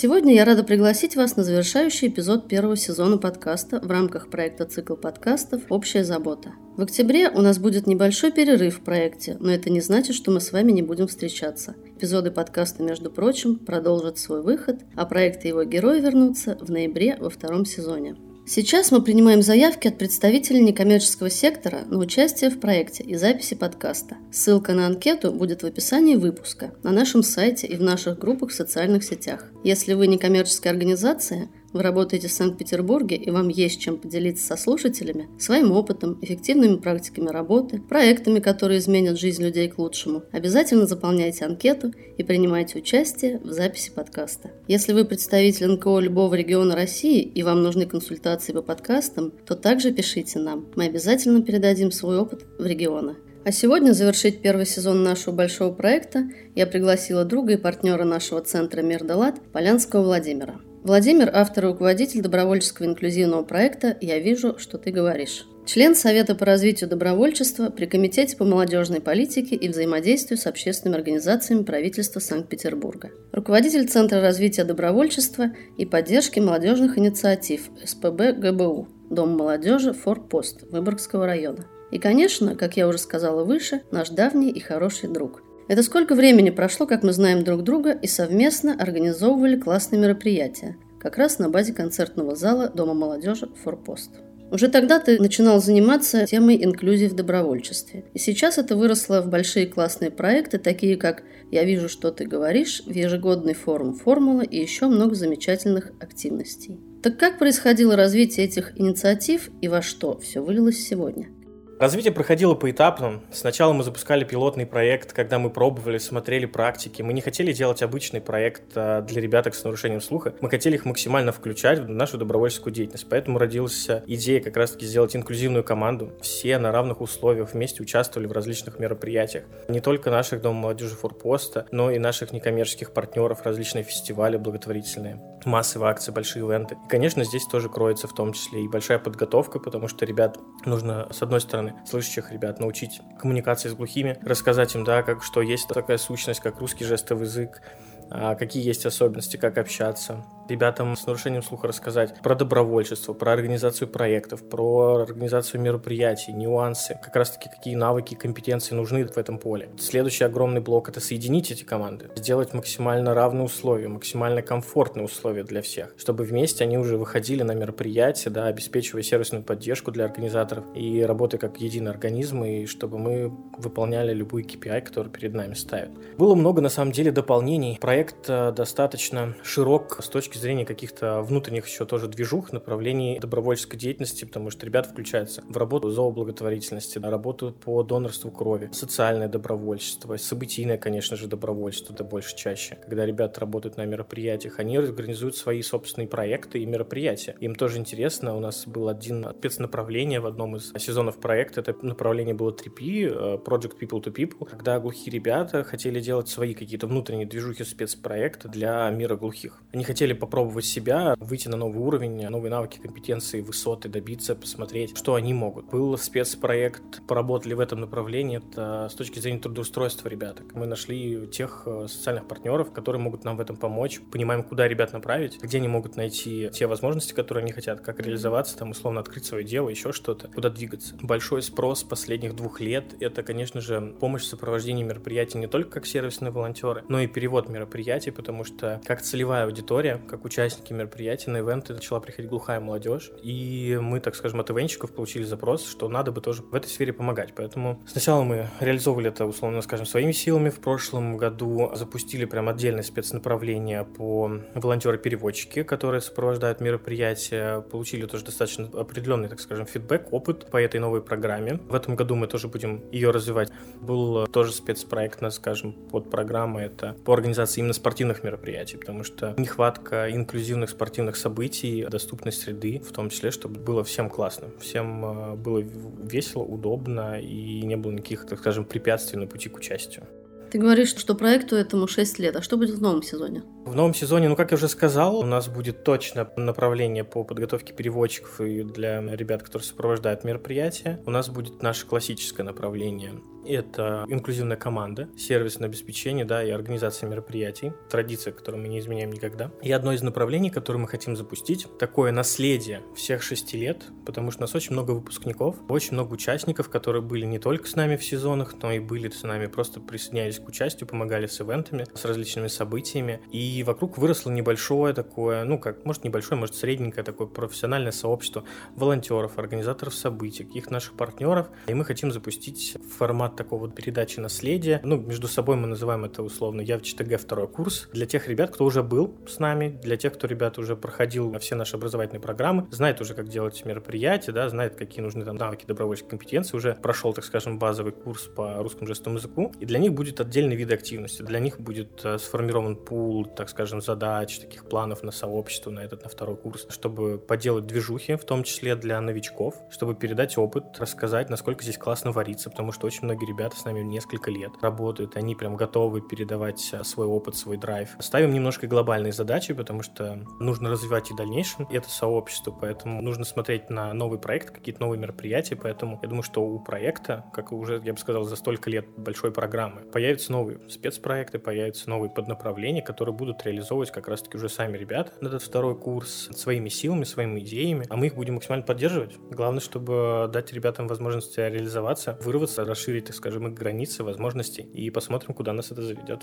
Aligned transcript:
Сегодня 0.00 0.32
я 0.32 0.44
рада 0.44 0.62
пригласить 0.62 1.16
вас 1.16 1.34
на 1.34 1.42
завершающий 1.42 2.06
эпизод 2.06 2.46
первого 2.46 2.76
сезона 2.76 3.18
подкаста 3.18 3.80
в 3.80 3.90
рамках 3.90 4.30
проекта 4.30 4.64
«Цикл 4.64 4.94
подкастов. 4.94 5.62
Общая 5.70 6.04
забота». 6.04 6.52
В 6.76 6.82
октябре 6.82 7.28
у 7.28 7.40
нас 7.40 7.58
будет 7.58 7.88
небольшой 7.88 8.30
перерыв 8.30 8.78
в 8.78 8.84
проекте, 8.84 9.36
но 9.40 9.50
это 9.50 9.70
не 9.70 9.80
значит, 9.80 10.14
что 10.14 10.30
мы 10.30 10.40
с 10.40 10.52
вами 10.52 10.70
не 10.70 10.82
будем 10.82 11.08
встречаться. 11.08 11.74
Эпизоды 11.96 12.30
подкаста, 12.30 12.84
между 12.84 13.10
прочим, 13.10 13.56
продолжат 13.56 14.18
свой 14.18 14.40
выход, 14.40 14.82
а 14.94 15.04
проект 15.04 15.44
и 15.44 15.48
его 15.48 15.64
герои 15.64 16.00
вернутся 16.00 16.56
в 16.60 16.70
ноябре 16.70 17.16
во 17.18 17.28
втором 17.28 17.64
сезоне. 17.64 18.14
Сейчас 18.50 18.90
мы 18.90 19.02
принимаем 19.02 19.42
заявки 19.42 19.88
от 19.88 19.98
представителей 19.98 20.62
некоммерческого 20.62 21.28
сектора 21.28 21.80
на 21.84 21.98
участие 21.98 22.48
в 22.48 22.58
проекте 22.58 23.04
и 23.04 23.14
записи 23.14 23.52
подкаста. 23.54 24.16
Ссылка 24.32 24.72
на 24.72 24.86
анкету 24.86 25.32
будет 25.32 25.62
в 25.62 25.66
описании 25.66 26.14
выпуска, 26.14 26.72
на 26.82 26.90
нашем 26.90 27.22
сайте 27.22 27.66
и 27.66 27.76
в 27.76 27.82
наших 27.82 28.18
группах 28.18 28.48
в 28.48 28.54
социальных 28.54 29.04
сетях. 29.04 29.44
Если 29.64 29.92
вы 29.92 30.06
некоммерческая 30.06 30.72
организация, 30.72 31.50
вы 31.78 31.84
работаете 31.84 32.26
в 32.26 32.32
Санкт-Петербурге 32.32 33.14
и 33.14 33.30
вам 33.30 33.48
есть 33.48 33.80
чем 33.80 33.98
поделиться 33.98 34.44
со 34.44 34.56
слушателями, 34.56 35.28
своим 35.38 35.70
опытом, 35.70 36.18
эффективными 36.20 36.76
практиками 36.76 37.28
работы, 37.28 37.80
проектами, 37.80 38.40
которые 38.40 38.80
изменят 38.80 39.16
жизнь 39.16 39.44
людей 39.44 39.68
к 39.68 39.78
лучшему. 39.78 40.24
Обязательно 40.32 40.86
заполняйте 40.86 41.44
анкету 41.44 41.92
и 42.16 42.24
принимайте 42.24 42.78
участие 42.78 43.38
в 43.38 43.52
записи 43.52 43.92
подкаста. 43.94 44.50
Если 44.66 44.92
вы 44.92 45.04
представитель 45.04 45.68
НКО 45.68 46.00
любого 46.00 46.34
региона 46.34 46.74
России 46.74 47.22
и 47.22 47.44
вам 47.44 47.62
нужны 47.62 47.86
консультации 47.86 48.52
по 48.52 48.60
подкастам, 48.62 49.32
то 49.46 49.54
также 49.54 49.92
пишите 49.92 50.40
нам. 50.40 50.66
Мы 50.74 50.86
обязательно 50.86 51.42
передадим 51.42 51.92
свой 51.92 52.18
опыт 52.18 52.44
в 52.58 52.66
регионы. 52.66 53.14
А 53.44 53.52
сегодня 53.52 53.92
завершить 53.92 54.42
первый 54.42 54.66
сезон 54.66 55.04
нашего 55.04 55.32
большого 55.32 55.72
проекта 55.72 56.28
я 56.56 56.66
пригласила 56.66 57.24
друга 57.24 57.52
и 57.52 57.56
партнера 57.56 58.02
нашего 58.02 58.40
центра 58.40 58.82
«Мир 58.82 59.04
Далат» 59.04 59.40
Полянского 59.52 60.02
Владимира. 60.02 60.60
Владимир– 60.84 61.30
автор 61.34 61.64
и 61.64 61.68
руководитель 61.68 62.22
добровольческого 62.22 62.86
инклюзивного 62.86 63.42
проекта 63.42 63.96
«Я 64.00 64.20
вижу, 64.20 64.58
что 64.58 64.78
ты 64.78 64.90
говоришь». 64.92 65.44
Член 65.66 65.94
Совета 65.94 66.34
по 66.34 66.46
развитию 66.46 66.88
добровольчества 66.88 67.68
при 67.68 67.84
Комитете 67.84 68.36
по 68.36 68.44
молодежной 68.44 69.00
политике 69.00 69.56
и 69.56 69.68
взаимодействию 69.68 70.38
с 70.38 70.46
общественными 70.46 70.96
организациями 70.96 71.64
правительства 71.64 72.20
Санкт-Петербурга. 72.20 73.10
Руководитель 73.32 73.86
Центра 73.88 74.20
развития 74.20 74.64
добровольчества 74.64 75.50
и 75.76 75.84
поддержки 75.84 76.38
молодежных 76.38 76.96
инициатив 76.96 77.68
СПБ 77.84 78.32
ГБУ, 78.38 78.88
Дом 79.10 79.36
молодежи 79.36 79.92
«Форпост» 79.92 80.62
Выборгского 80.70 81.26
района. 81.26 81.66
И, 81.90 81.98
конечно, 81.98 82.54
как 82.54 82.76
я 82.76 82.86
уже 82.86 82.98
сказала 82.98 83.44
выше, 83.44 83.82
наш 83.90 84.10
давний 84.10 84.50
и 84.50 84.60
хороший 84.60 85.10
друг– 85.10 85.42
это 85.68 85.82
сколько 85.82 86.14
времени 86.14 86.50
прошло, 86.50 86.86
как 86.86 87.02
мы 87.02 87.12
знаем 87.12 87.44
друг 87.44 87.62
друга 87.62 87.92
и 87.92 88.06
совместно 88.06 88.74
организовывали 88.74 89.56
классные 89.56 90.00
мероприятия, 90.00 90.76
как 90.98 91.18
раз 91.18 91.38
на 91.38 91.50
базе 91.50 91.74
концертного 91.74 92.34
зала 92.34 92.68
Дома 92.68 92.94
молодежи 92.94 93.48
«Форпост». 93.62 94.10
Уже 94.50 94.68
тогда 94.68 94.98
ты 94.98 95.20
начинал 95.20 95.60
заниматься 95.60 96.24
темой 96.24 96.64
инклюзии 96.64 97.06
в 97.06 97.14
добровольчестве. 97.14 98.04
И 98.14 98.18
сейчас 98.18 98.56
это 98.56 98.76
выросло 98.76 99.20
в 99.20 99.28
большие 99.28 99.66
классные 99.66 100.10
проекты, 100.10 100.58
такие 100.58 100.96
как 100.96 101.22
«Я 101.50 101.64
вижу, 101.64 101.90
что 101.90 102.10
ты 102.10 102.24
говоришь», 102.24 102.82
в 102.86 102.90
ежегодный 102.90 103.52
форум 103.52 103.94
«Формула» 103.94 104.40
и 104.40 104.58
еще 104.58 104.86
много 104.86 105.14
замечательных 105.14 105.92
активностей. 106.00 106.80
Так 107.02 107.18
как 107.18 107.38
происходило 107.38 107.94
развитие 107.94 108.46
этих 108.46 108.72
инициатив 108.78 109.50
и 109.60 109.68
во 109.68 109.82
что 109.82 110.18
все 110.18 110.40
вылилось 110.40 110.82
сегодня? 110.82 111.28
Развитие 111.78 112.12
проходило 112.12 112.54
поэтапно. 112.54 113.20
Сначала 113.30 113.72
мы 113.72 113.84
запускали 113.84 114.24
пилотный 114.24 114.66
проект, 114.66 115.12
когда 115.12 115.38
мы 115.38 115.48
пробовали, 115.48 115.98
смотрели 115.98 116.44
практики. 116.44 117.02
Мы 117.02 117.12
не 117.12 117.20
хотели 117.20 117.52
делать 117.52 117.84
обычный 117.84 118.20
проект 118.20 118.64
а, 118.74 119.00
для 119.02 119.22
ребяток 119.22 119.54
с 119.54 119.62
нарушением 119.62 120.00
слуха. 120.00 120.34
Мы 120.40 120.50
хотели 120.50 120.74
их 120.74 120.84
максимально 120.84 121.30
включать 121.30 121.78
в 121.78 121.88
нашу 121.88 122.18
добровольческую 122.18 122.72
деятельность. 122.72 123.06
Поэтому 123.08 123.38
родилась 123.38 123.88
идея 124.06 124.40
как 124.40 124.56
раз-таки 124.56 124.86
сделать 124.86 125.14
инклюзивную 125.14 125.62
команду. 125.62 126.14
Все 126.20 126.58
на 126.58 126.72
равных 126.72 127.00
условиях 127.00 127.52
вместе 127.52 127.80
участвовали 127.80 128.26
в 128.26 128.32
различных 128.32 128.80
мероприятиях. 128.80 129.44
Не 129.68 129.80
только 129.80 130.10
наших 130.10 130.42
Дом 130.42 130.56
молодежи 130.56 130.96
Форпоста, 130.96 131.68
но 131.70 131.92
и 131.92 132.00
наших 132.00 132.32
некоммерческих 132.32 132.92
партнеров, 132.92 133.42
различные 133.44 133.84
фестивали 133.84 134.36
благотворительные, 134.36 135.20
массовые 135.44 135.90
акции, 135.92 136.10
большие 136.10 136.44
ивенты. 136.44 136.76
И, 136.86 136.88
конечно, 136.88 137.22
здесь 137.22 137.44
тоже 137.46 137.68
кроется 137.68 138.08
в 138.08 138.14
том 138.14 138.32
числе 138.32 138.64
и 138.64 138.68
большая 138.68 138.98
подготовка, 138.98 139.60
потому 139.60 139.86
что 139.86 140.04
ребят 140.04 140.38
нужно, 140.64 141.06
с 141.12 141.22
одной 141.22 141.40
стороны, 141.40 141.67
стороны, 141.68 141.86
слышащих 141.86 142.32
ребят 142.32 142.60
научить 142.60 143.00
коммуникации 143.18 143.68
с 143.68 143.74
глухими, 143.74 144.16
рассказать 144.22 144.74
им, 144.74 144.84
да, 144.84 145.02
как 145.02 145.22
что 145.22 145.42
есть 145.42 145.68
такая 145.68 145.98
сущность, 145.98 146.40
как 146.40 146.58
русский 146.58 146.84
жестовый 146.84 147.24
язык, 147.24 147.62
какие 148.10 148.64
есть 148.64 148.86
особенности, 148.86 149.36
как 149.36 149.58
общаться, 149.58 150.24
ребятам 150.48 150.96
с 150.96 151.06
нарушением 151.06 151.42
слуха 151.42 151.68
рассказать 151.68 152.20
про 152.22 152.34
добровольчество, 152.34 153.12
про 153.12 153.32
организацию 153.32 153.88
проектов, 153.88 154.48
про 154.48 155.02
организацию 155.02 155.60
мероприятий, 155.60 156.32
нюансы, 156.32 156.98
как 157.02 157.14
раз-таки 157.16 157.50
какие 157.50 157.74
навыки 157.74 158.14
компетенции 158.14 158.74
нужны 158.74 159.06
в 159.06 159.18
этом 159.18 159.38
поле. 159.38 159.68
Следующий 159.78 160.24
огромный 160.24 160.60
блок— 160.60 160.88
это 160.90 161.00
соединить 161.00 161.50
эти 161.50 161.64
команды, 161.64 162.10
сделать 162.16 162.54
максимально 162.54 163.14
равные 163.14 163.44
условия, 163.44 163.88
максимально 163.88 164.42
комфортные 164.42 165.04
условия 165.04 165.44
для 165.44 165.62
всех, 165.62 165.94
чтобы 165.98 166.24
вместе 166.24 166.64
они 166.64 166.78
уже 166.78 166.96
выходили 166.96 167.42
на 167.42 167.52
мероприятия, 167.52 168.30
да, 168.30 168.46
обеспечивая 168.46 169.02
сервисную 169.02 169.44
поддержку 169.44 169.90
для 169.90 170.04
организаторов 170.04 170.64
и 170.74 171.02
работая 171.02 171.38
как 171.38 171.60
единый 171.60 171.90
организм, 171.90 172.44
и 172.44 172.66
чтобы 172.66 172.98
мы 172.98 173.32
выполняли 173.58 174.12
любой 174.14 174.42
KPI, 174.42 174.80
который 174.80 175.10
перед 175.10 175.34
нами 175.34 175.54
ставят. 175.54 175.90
Было 176.16 176.34
много, 176.34 176.62
на 176.62 176.68
самом 176.68 176.92
деле, 176.92 177.12
дополнений. 177.12 177.76
Проект 177.98 178.30
э, 178.30 178.52
достаточно 178.52 179.34
широк 179.42 179.98
с 180.00 180.08
точки 180.08 180.38
зрения 180.38 180.64
каких-то 180.64 181.20
внутренних 181.20 181.66
еще 181.66 181.84
тоже 181.84 182.06
движух, 182.06 182.52
направлений 182.52 183.18
добровольческой 183.18 183.76
деятельности, 183.76 184.24
потому 184.24 184.50
что 184.50 184.64
ребята 184.64 184.90
включаются 184.90 185.42
в 185.48 185.56
работу 185.56 185.90
зооблаготворительности, 185.90 187.00
работу 187.00 187.50
по 187.50 187.82
донорству 187.82 188.30
крови, 188.30 188.70
социальное 188.72 189.26
добровольчество, 189.26 190.16
событийное, 190.16 190.78
конечно 190.78 191.16
же, 191.16 191.26
добровольчество, 191.26 191.92
это 191.92 192.04
больше 192.04 192.36
чаще. 192.36 192.76
Когда 192.76 193.04
ребята 193.04 193.40
работают 193.40 193.76
на 193.78 193.84
мероприятиях, 193.84 194.60
они 194.60 194.76
организуют 194.76 195.34
свои 195.34 195.60
собственные 195.62 196.06
проекты 196.06 196.60
и 196.60 196.66
мероприятия. 196.66 197.34
Им 197.40 197.56
тоже 197.56 197.78
интересно, 197.78 198.36
у 198.36 198.38
нас 198.38 198.64
был 198.64 198.88
один 198.88 199.26
спецнаправление 199.40 200.20
в 200.20 200.26
одном 200.26 200.54
из 200.54 200.72
сезонов 200.78 201.18
проекта, 201.18 201.62
это 201.62 201.74
направление 201.84 202.36
было 202.36 202.52
3P, 202.52 202.78
э, 202.78 203.38
Project 203.44 203.76
People 203.80 204.00
to 204.00 204.14
People, 204.14 204.48
когда 204.48 204.78
глухие 204.78 205.12
ребята 205.12 205.64
хотели 205.64 205.98
делать 205.98 206.28
свои 206.28 206.54
какие-то 206.54 206.86
внутренние 206.86 207.26
движухи 207.26 207.64
спецпроекта 207.88 208.48
для 208.48 208.88
мира 208.90 209.16
глухих. 209.16 209.60
Они 209.72 209.84
хотели 209.84 210.12
попробовать 210.12 210.64
себя, 210.64 211.14
выйти 211.18 211.48
на 211.48 211.56
новый 211.56 211.80
уровень, 211.80 212.26
новые 212.28 212.50
навыки, 212.50 212.78
компетенции, 212.78 213.40
высоты 213.40 213.88
добиться, 213.88 214.34
посмотреть, 214.34 214.96
что 214.96 215.14
они 215.14 215.34
могут. 215.34 215.66
Был 215.70 215.96
спецпроект, 215.98 217.06
поработали 217.06 217.54
в 217.54 217.60
этом 217.60 217.80
направлении, 217.80 218.38
это 218.38 218.88
с 218.90 218.94
точки 218.94 219.18
зрения 219.18 219.40
трудоустройства 219.40 220.08
ребяток. 220.08 220.54
Мы 220.54 220.66
нашли 220.66 221.26
тех 221.28 221.62
э, 221.66 221.86
социальных 221.88 222.26
партнеров, 222.26 222.72
которые 222.72 223.00
могут 223.00 223.24
нам 223.24 223.36
в 223.36 223.40
этом 223.40 223.56
помочь, 223.56 224.00
понимаем, 224.12 224.42
куда 224.42 224.68
ребят 224.68 224.92
направить, 224.92 225.42
где 225.42 225.58
они 225.58 225.68
могут 225.68 225.96
найти 225.96 226.50
те 226.52 226.66
возможности, 226.66 227.12
которые 227.12 227.42
они 227.42 227.52
хотят, 227.52 227.80
как 227.80 228.00
реализоваться, 228.00 228.56
там, 228.56 228.70
условно, 228.70 229.00
открыть 229.00 229.24
свое 229.24 229.44
дело, 229.44 229.68
еще 229.68 229.92
что-то, 229.92 230.28
куда 230.28 230.50
двигаться. 230.50 230.94
Большой 231.00 231.42
спрос 231.42 231.82
последних 231.82 232.36
двух 232.36 232.60
лет— 232.60 232.94
это, 233.00 233.22
конечно 233.22 233.60
же, 233.60 233.94
помощь 234.00 234.22
в 234.22 234.26
сопровождении 234.26 234.82
мероприятий 234.82 235.38
не 235.38 235.46
только 235.46 235.70
как 235.70 235.86
сервисные 235.86 236.30
волонтеры, 236.30 236.84
но 236.88 237.00
и 237.00 237.06
перевод 237.06 237.48
мероприятий, 237.48 237.77
потому 238.10 238.44
что 238.44 238.80
как 238.84 239.02
целевая 239.02 239.44
аудитория, 239.44 240.00
как 240.08 240.24
участники 240.24 240.72
мероприятия 240.72 241.30
на 241.30 241.38
ивенты 241.38 241.74
начала 241.74 242.00
приходить 242.00 242.30
глухая 242.30 242.60
молодежь, 242.60 243.10
и 243.22 243.78
мы, 243.80 244.00
так 244.00 244.14
скажем, 244.14 244.40
от 244.40 244.50
ивенщиков 244.50 244.92
получили 244.92 245.24
запрос, 245.24 245.66
что 245.66 245.88
надо 245.88 246.12
бы 246.12 246.20
тоже 246.20 246.42
в 246.42 246.54
этой 246.54 246.68
сфере 246.68 246.92
помогать. 246.92 247.34
Поэтому 247.34 247.82
сначала 247.86 248.22
мы 248.22 248.48
реализовывали 248.60 249.08
это, 249.08 249.26
условно 249.26 249.62
скажем, 249.62 249.86
своими 249.86 250.12
силами. 250.12 250.50
В 250.50 250.60
прошлом 250.60 251.16
году 251.16 251.70
запустили 251.74 252.24
прям 252.24 252.48
отдельное 252.48 252.82
спецнаправление 252.82 253.84
по 253.84 254.30
волонтеры-переводчики, 254.54 255.62
которые 255.62 256.00
сопровождают 256.00 256.60
мероприятия, 256.60 257.60
получили 257.60 258.06
тоже 258.06 258.24
достаточно 258.24 258.68
определенный, 258.74 259.28
так 259.28 259.40
скажем, 259.40 259.66
фидбэк, 259.66 260.12
опыт 260.12 260.50
по 260.50 260.56
этой 260.56 260.80
новой 260.80 261.02
программе. 261.02 261.60
В 261.68 261.74
этом 261.74 261.96
году 261.96 262.14
мы 262.14 262.26
тоже 262.26 262.48
будем 262.48 262.82
ее 262.90 263.10
развивать. 263.10 263.50
Был 263.80 264.26
тоже 264.26 264.52
спецпроект, 264.52 265.18
скажем, 265.32 265.72
под 265.72 266.10
программой, 266.10 266.66
это 266.66 266.96
по 267.04 267.12
организации 267.12 267.60
именно 267.68 267.74
спортивных 267.74 268.24
мероприятий, 268.24 268.78
потому 268.78 269.04
что 269.04 269.34
нехватка 269.36 270.10
инклюзивных 270.10 270.70
спортивных 270.70 271.16
событий, 271.16 271.86
доступность 271.90 272.40
среды, 272.40 272.80
в 272.80 272.92
том 272.92 273.10
числе, 273.10 273.30
чтобы 273.30 273.60
было 273.60 273.84
всем 273.84 274.08
классно, 274.08 274.48
всем 274.58 275.04
э, 275.04 275.34
было 275.36 275.58
весело, 275.58 276.42
удобно 276.42 277.20
и 277.20 277.60
не 277.62 277.76
было 277.76 277.92
никаких, 277.92 278.26
так 278.26 278.38
скажем, 278.38 278.64
препятствий 278.64 279.18
на 279.18 279.26
пути 279.26 279.50
к 279.50 279.56
участию. 279.56 280.06
Ты 280.50 280.58
говоришь, 280.58 280.96
что 280.96 281.14
проекту 281.14 281.56
этому 281.56 281.86
6 281.86 282.18
лет. 282.20 282.36
А 282.36 282.40
что 282.40 282.56
будет 282.56 282.76
в 282.76 282.80
новом 282.80 283.02
сезоне? 283.02 283.42
В 283.66 283.74
новом 283.74 283.92
сезоне, 283.92 284.30
ну, 284.30 284.36
как 284.36 284.50
я 284.50 284.56
уже 284.56 284.68
сказал, 284.68 285.18
у 285.18 285.24
нас 285.24 285.46
будет 285.46 285.84
точно 285.84 286.30
направление 286.38 287.04
по 287.04 287.22
подготовке 287.22 287.74
переводчиков 287.74 288.40
и 288.40 288.62
для 288.62 289.02
ребят, 289.14 289.42
которые 289.42 289.66
сопровождают 289.66 290.24
мероприятие. 290.24 291.02
У 291.04 291.10
нас 291.10 291.28
будет 291.28 291.62
наше 291.62 291.86
классическое 291.86 292.46
направление 292.46 293.12
это 293.46 294.04
инклюзивная 294.08 294.56
команда, 294.56 295.08
сервисное 295.16 295.68
обеспечение, 295.68 296.24
да, 296.24 296.42
и 296.42 296.50
организация 296.50 297.08
мероприятий, 297.08 297.72
традиция, 297.90 298.32
которую 298.32 298.62
мы 298.62 298.68
не 298.68 298.78
изменяем 298.78 299.12
никогда. 299.12 299.50
И 299.62 299.72
одно 299.72 299.92
из 299.92 300.02
направлений, 300.02 300.50
которое 300.50 300.78
мы 300.78 300.88
хотим 300.88 301.16
запустить, 301.16 301.66
такое 301.78 302.12
наследие 302.12 302.82
всех 302.94 303.22
шести 303.22 303.58
лет, 303.58 303.86
потому 304.04 304.30
что 304.30 304.40
у 304.40 304.42
нас 304.42 304.54
очень 304.54 304.72
много 304.72 304.92
выпускников, 304.92 305.56
очень 305.68 305.94
много 305.94 306.14
участников, 306.14 306.68
которые 306.68 307.02
были 307.02 307.24
не 307.24 307.38
только 307.38 307.66
с 307.66 307.76
нами 307.76 307.96
в 307.96 308.04
сезонах, 308.04 308.54
но 308.62 308.72
и 308.72 308.78
были 308.78 309.08
с 309.08 309.22
нами, 309.22 309.46
просто 309.46 309.80
присоединялись 309.80 310.38
к 310.38 310.48
участию, 310.48 310.88
помогали 310.88 311.26
с 311.26 311.40
ивентами, 311.40 311.86
с 311.94 312.04
различными 312.04 312.48
событиями. 312.48 313.20
И 313.32 313.62
вокруг 313.64 313.98
выросло 313.98 314.30
небольшое 314.30 314.94
такое, 314.94 315.44
ну 315.44 315.58
как, 315.58 315.84
может 315.84 316.04
небольшое, 316.04 316.38
может 316.38 316.54
средненькое 316.54 317.04
такое 317.04 317.26
профессиональное 317.26 317.92
сообщество 317.92 318.44
волонтеров, 318.76 319.38
организаторов 319.38 319.94
событий, 319.94 320.44
их 320.44 320.70
наших 320.70 320.94
партнеров. 320.94 321.48
И 321.66 321.74
мы 321.74 321.84
хотим 321.84 322.12
запустить 322.12 322.76
формат 322.98 323.36
такого 323.38 323.60
вот 323.60 323.74
передачи 323.74 324.20
наследия. 324.20 324.80
Ну, 324.84 324.98
между 324.98 325.28
собой 325.28 325.56
мы 325.56 325.66
называем 325.66 326.04
это 326.04 326.22
условно 326.22 326.60
я 326.60 326.78
в 326.78 326.82
ЧТГ 326.82 327.18
второй 327.18 327.48
курс. 327.48 327.88
Для 327.92 328.04
тех 328.04 328.28
ребят, 328.28 328.50
кто 328.50 328.64
уже 328.64 328.82
был 328.82 329.16
с 329.26 329.38
нами, 329.38 329.78
для 329.82 329.96
тех, 329.96 330.12
кто, 330.12 330.26
ребят, 330.26 330.58
уже 330.58 330.76
проходил 330.76 331.38
все 331.38 331.54
наши 331.54 331.76
образовательные 331.76 332.20
программы, 332.20 332.66
знает 332.70 333.00
уже, 333.00 333.14
как 333.14 333.28
делать 333.28 333.64
мероприятия, 333.64 334.32
да, 334.32 334.48
знает, 334.48 334.74
какие 334.74 335.02
нужны 335.02 335.24
там 335.24 335.36
навыки 335.36 335.64
добровольческой 335.66 336.10
компетенции, 336.10 336.56
уже 336.56 336.74
прошел, 336.74 337.12
так 337.14 337.24
скажем, 337.24 337.58
базовый 337.58 337.92
курс 337.92 338.24
по 338.26 338.56
русскому 338.56 338.86
жестовому 338.86 339.18
языку, 339.18 339.52
и 339.60 339.64
для 339.64 339.78
них 339.78 339.92
будет 339.94 340.20
отдельный 340.20 340.56
вид 340.56 340.72
активности. 340.72 341.22
Для 341.22 341.38
них 341.38 341.60
будет 341.60 342.04
э, 342.04 342.18
сформирован 342.18 342.76
пул, 342.76 343.24
так 343.24 343.48
скажем, 343.48 343.80
задач, 343.80 344.38
таких 344.38 344.68
планов 344.68 345.02
на 345.02 345.12
сообщество, 345.12 345.70
на 345.70 345.80
этот, 345.80 346.02
на 346.02 346.08
второй 346.08 346.36
курс, 346.36 346.66
чтобы 346.70 347.18
поделать 347.18 347.66
движухи, 347.66 348.16
в 348.16 348.24
том 348.24 348.42
числе 348.42 348.74
для 348.74 349.00
новичков, 349.00 349.54
чтобы 349.70 349.94
передать 349.94 350.36
опыт, 350.38 350.64
рассказать, 350.78 351.30
насколько 351.30 351.62
здесь 351.62 351.78
классно 351.78 352.12
вариться, 352.12 352.50
потому 352.50 352.72
что 352.72 352.86
очень 352.86 353.04
многие 353.04 353.17
ребята 353.24 353.56
с 353.56 353.64
нами 353.64 353.80
несколько 353.80 354.30
лет 354.30 354.52
работают, 354.60 355.16
они 355.16 355.34
прям 355.34 355.56
готовы 355.56 356.00
передавать 356.00 356.68
э, 356.72 356.84
свой 356.84 357.06
опыт, 357.06 357.36
свой 357.36 357.56
драйв. 357.56 357.96
Ставим 358.00 358.32
немножко 358.32 358.66
глобальные 358.66 359.12
задачи, 359.12 359.54
потому 359.54 359.82
что 359.82 360.24
нужно 360.40 360.70
развивать 360.70 361.10
и 361.10 361.14
в 361.14 361.16
дальнейшем 361.16 361.66
это 361.70 361.88
сообщество, 361.90 362.50
поэтому 362.50 363.02
нужно 363.02 363.24
смотреть 363.24 363.70
на 363.70 363.92
новый 363.92 364.18
проект, 364.18 364.50
какие-то 364.50 364.80
новые 364.80 364.98
мероприятия, 364.98 365.56
поэтому 365.56 365.98
я 366.02 366.08
думаю, 366.08 366.22
что 366.22 366.42
у 366.42 366.58
проекта, 366.58 367.24
как 367.32 367.52
уже, 367.52 367.80
я 367.84 367.92
бы 367.92 367.98
сказал, 367.98 368.24
за 368.24 368.36
столько 368.36 368.70
лет 368.70 368.86
большой 368.96 369.32
программы, 369.32 369.82
появятся 369.82 370.32
новые 370.32 370.60
спецпроекты, 370.68 371.38
появятся 371.38 371.88
новые 371.90 372.10
поднаправления, 372.10 372.82
которые 372.82 373.14
будут 373.14 373.44
реализовывать 373.44 373.90
как 373.90 374.08
раз-таки 374.08 374.36
уже 374.36 374.48
сами 374.48 374.76
ребята 374.76 375.12
на 375.20 375.28
этот 375.28 375.42
второй 375.42 375.76
курс 375.76 376.28
своими 376.34 376.68
силами, 376.68 377.04
своими 377.04 377.40
идеями, 377.40 377.86
а 377.88 377.96
мы 377.96 378.06
их 378.06 378.14
будем 378.14 378.34
максимально 378.34 378.64
поддерживать. 378.64 379.16
Главное, 379.30 379.60
чтобы 379.60 380.28
дать 380.32 380.52
ребятам 380.52 380.86
возможность 380.88 381.36
реализоваться, 381.36 382.18
вырваться, 382.22 382.64
расширить, 382.64 383.07
так 383.08 383.16
скажем, 383.16 383.48
их 383.48 383.54
границы, 383.54 384.04
возможностей 384.04 384.62
и 384.62 384.90
посмотрим, 384.90 385.34
куда 385.34 385.52
нас 385.52 385.72
это 385.72 385.82
заведет. 385.82 386.20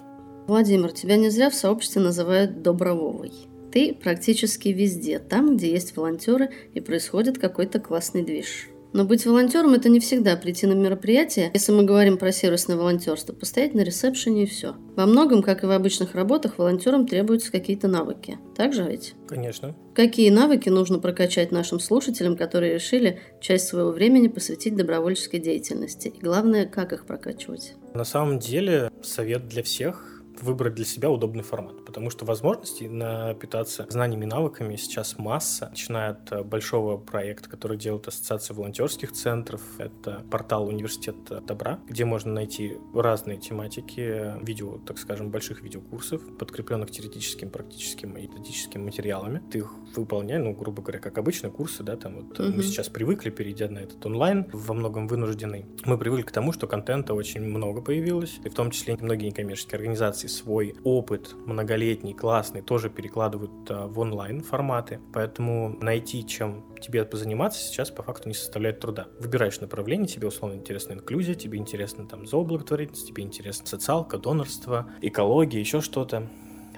Владимир, 0.47 0.91
тебя 0.91 1.17
не 1.17 1.29
зря 1.29 1.49
в 1.49 1.55
сообществе 1.55 2.01
называют 2.01 2.61
Добрововой. 2.61 3.33
Ты 3.71 3.93
практически 3.93 4.69
везде, 4.69 5.19
там, 5.19 5.57
где 5.57 5.71
есть 5.71 5.97
волонтеры 5.97 6.49
и 6.73 6.79
происходит 6.79 7.39
какой-то 7.39 7.79
классный 7.79 8.23
движ. 8.23 8.69
Но 8.95 9.03
быть 9.03 9.25
волонтером 9.25 9.73
это 9.73 9.89
не 9.89 9.99
всегда 9.99 10.37
прийти 10.37 10.65
на 10.67 10.71
мероприятие, 10.71 11.51
если 11.53 11.73
мы 11.73 11.83
говорим 11.83 12.17
про 12.17 12.31
сервисное 12.31 12.77
волонтерство, 12.77 13.33
постоять 13.33 13.73
на 13.73 13.81
ресепшене 13.81 14.43
и 14.43 14.45
все. 14.45 14.75
Во 14.95 15.05
многом, 15.05 15.43
как 15.43 15.65
и 15.65 15.67
в 15.67 15.71
обычных 15.71 16.15
работах, 16.15 16.57
волонтерам 16.57 17.05
требуются 17.05 17.51
какие-то 17.51 17.89
навыки. 17.89 18.39
Так 18.55 18.71
же 18.71 18.83
ведь? 18.83 19.13
Конечно. 19.27 19.75
Какие 19.93 20.29
навыки 20.29 20.69
нужно 20.69 20.99
прокачать 20.99 21.51
нашим 21.51 21.81
слушателям, 21.81 22.37
которые 22.37 22.75
решили 22.75 23.19
часть 23.41 23.67
своего 23.67 23.91
времени 23.91 24.29
посвятить 24.29 24.77
добровольческой 24.77 25.39
деятельности? 25.39 26.07
И 26.07 26.21
главное, 26.21 26.65
как 26.65 26.93
их 26.93 27.05
прокачивать? 27.05 27.73
На 27.93 28.05
самом 28.05 28.39
деле, 28.39 28.89
совет 29.01 29.49
для 29.49 29.61
всех 29.61 30.14
выбрать 30.41 30.75
для 30.75 30.85
себя 30.85 31.09
удобный 31.09 31.43
формат, 31.43 31.85
потому 31.85 32.09
что 32.09 32.25
возможностей 32.25 32.87
напитаться 32.87 33.85
знаниями 33.89 34.25
и 34.25 34.27
навыками 34.27 34.75
сейчас 34.75 35.17
масса, 35.17 35.69
начиная 35.69 36.11
от 36.11 36.31
э, 36.31 36.43
большого 36.43 36.97
проекта, 36.97 37.49
который 37.49 37.77
делает 37.77 38.07
Ассоциация 38.07 38.55
волонтерских 38.55 39.11
центров, 39.11 39.61
это 39.77 40.23
портал 40.29 40.67
Университет 40.67 41.15
Добра, 41.45 41.79
где 41.87 42.05
можно 42.05 42.33
найти 42.33 42.77
разные 42.93 43.37
тематики, 43.37 44.33
видео, 44.43 44.77
так 44.79 44.97
скажем, 44.97 45.31
больших 45.31 45.61
видеокурсов, 45.61 46.21
подкрепленных 46.37 46.91
теоретическим, 46.91 47.49
практическим 47.49 48.17
и 48.17 48.27
методическим 48.27 48.83
материалами. 48.83 49.41
Ты 49.51 49.59
их 49.59 49.73
выполняй, 49.95 50.39
ну, 50.39 50.53
грубо 50.53 50.81
говоря, 50.81 50.99
как 50.99 51.17
обычные 51.17 51.51
курсы, 51.51 51.83
да, 51.83 51.95
там 51.95 52.15
вот 52.15 52.39
угу. 52.39 52.51
мы 52.57 52.63
сейчас 52.63 52.89
привыкли, 52.89 53.29
перейдя 53.29 53.69
на 53.69 53.79
этот 53.79 54.05
онлайн, 54.05 54.45
во 54.51 54.73
многом 54.73 55.07
вынуждены. 55.07 55.65
Мы 55.85 55.97
привыкли 55.97 56.23
к 56.23 56.31
тому, 56.31 56.51
что 56.51 56.67
контента 56.67 57.13
очень 57.13 57.41
много 57.41 57.81
появилось, 57.81 58.39
и 58.43 58.49
в 58.49 58.53
том 58.53 58.71
числе 58.71 58.97
многие 58.99 59.27
некоммерческие 59.27 59.77
организации 59.77 60.24
организации 60.25 60.27
свой 60.27 60.75
опыт 60.83 61.35
многолетний, 61.45 62.13
классный, 62.13 62.61
тоже 62.61 62.89
перекладывают 62.89 63.51
а, 63.69 63.87
в 63.87 63.99
онлайн 63.99 64.41
форматы. 64.41 64.99
Поэтому 65.13 65.77
найти, 65.81 66.25
чем 66.25 66.63
тебе 66.81 67.03
позаниматься, 67.05 67.59
сейчас 67.59 67.91
по 67.91 68.03
факту 68.03 68.29
не 68.29 68.35
составляет 68.35 68.79
труда. 68.79 69.07
Выбираешь 69.19 69.61
направление, 69.61 70.07
тебе 70.07 70.27
условно 70.27 70.55
интересна 70.55 70.93
инклюзия, 70.93 71.35
тебе 71.35 71.57
интересно 71.57 72.07
там 72.07 72.25
зооблаготворительность, 72.25 73.07
тебе 73.07 73.23
интересна 73.23 73.65
социалка, 73.65 74.17
донорство, 74.17 74.87
экология, 75.01 75.59
еще 75.59 75.81
что-то 75.81 76.27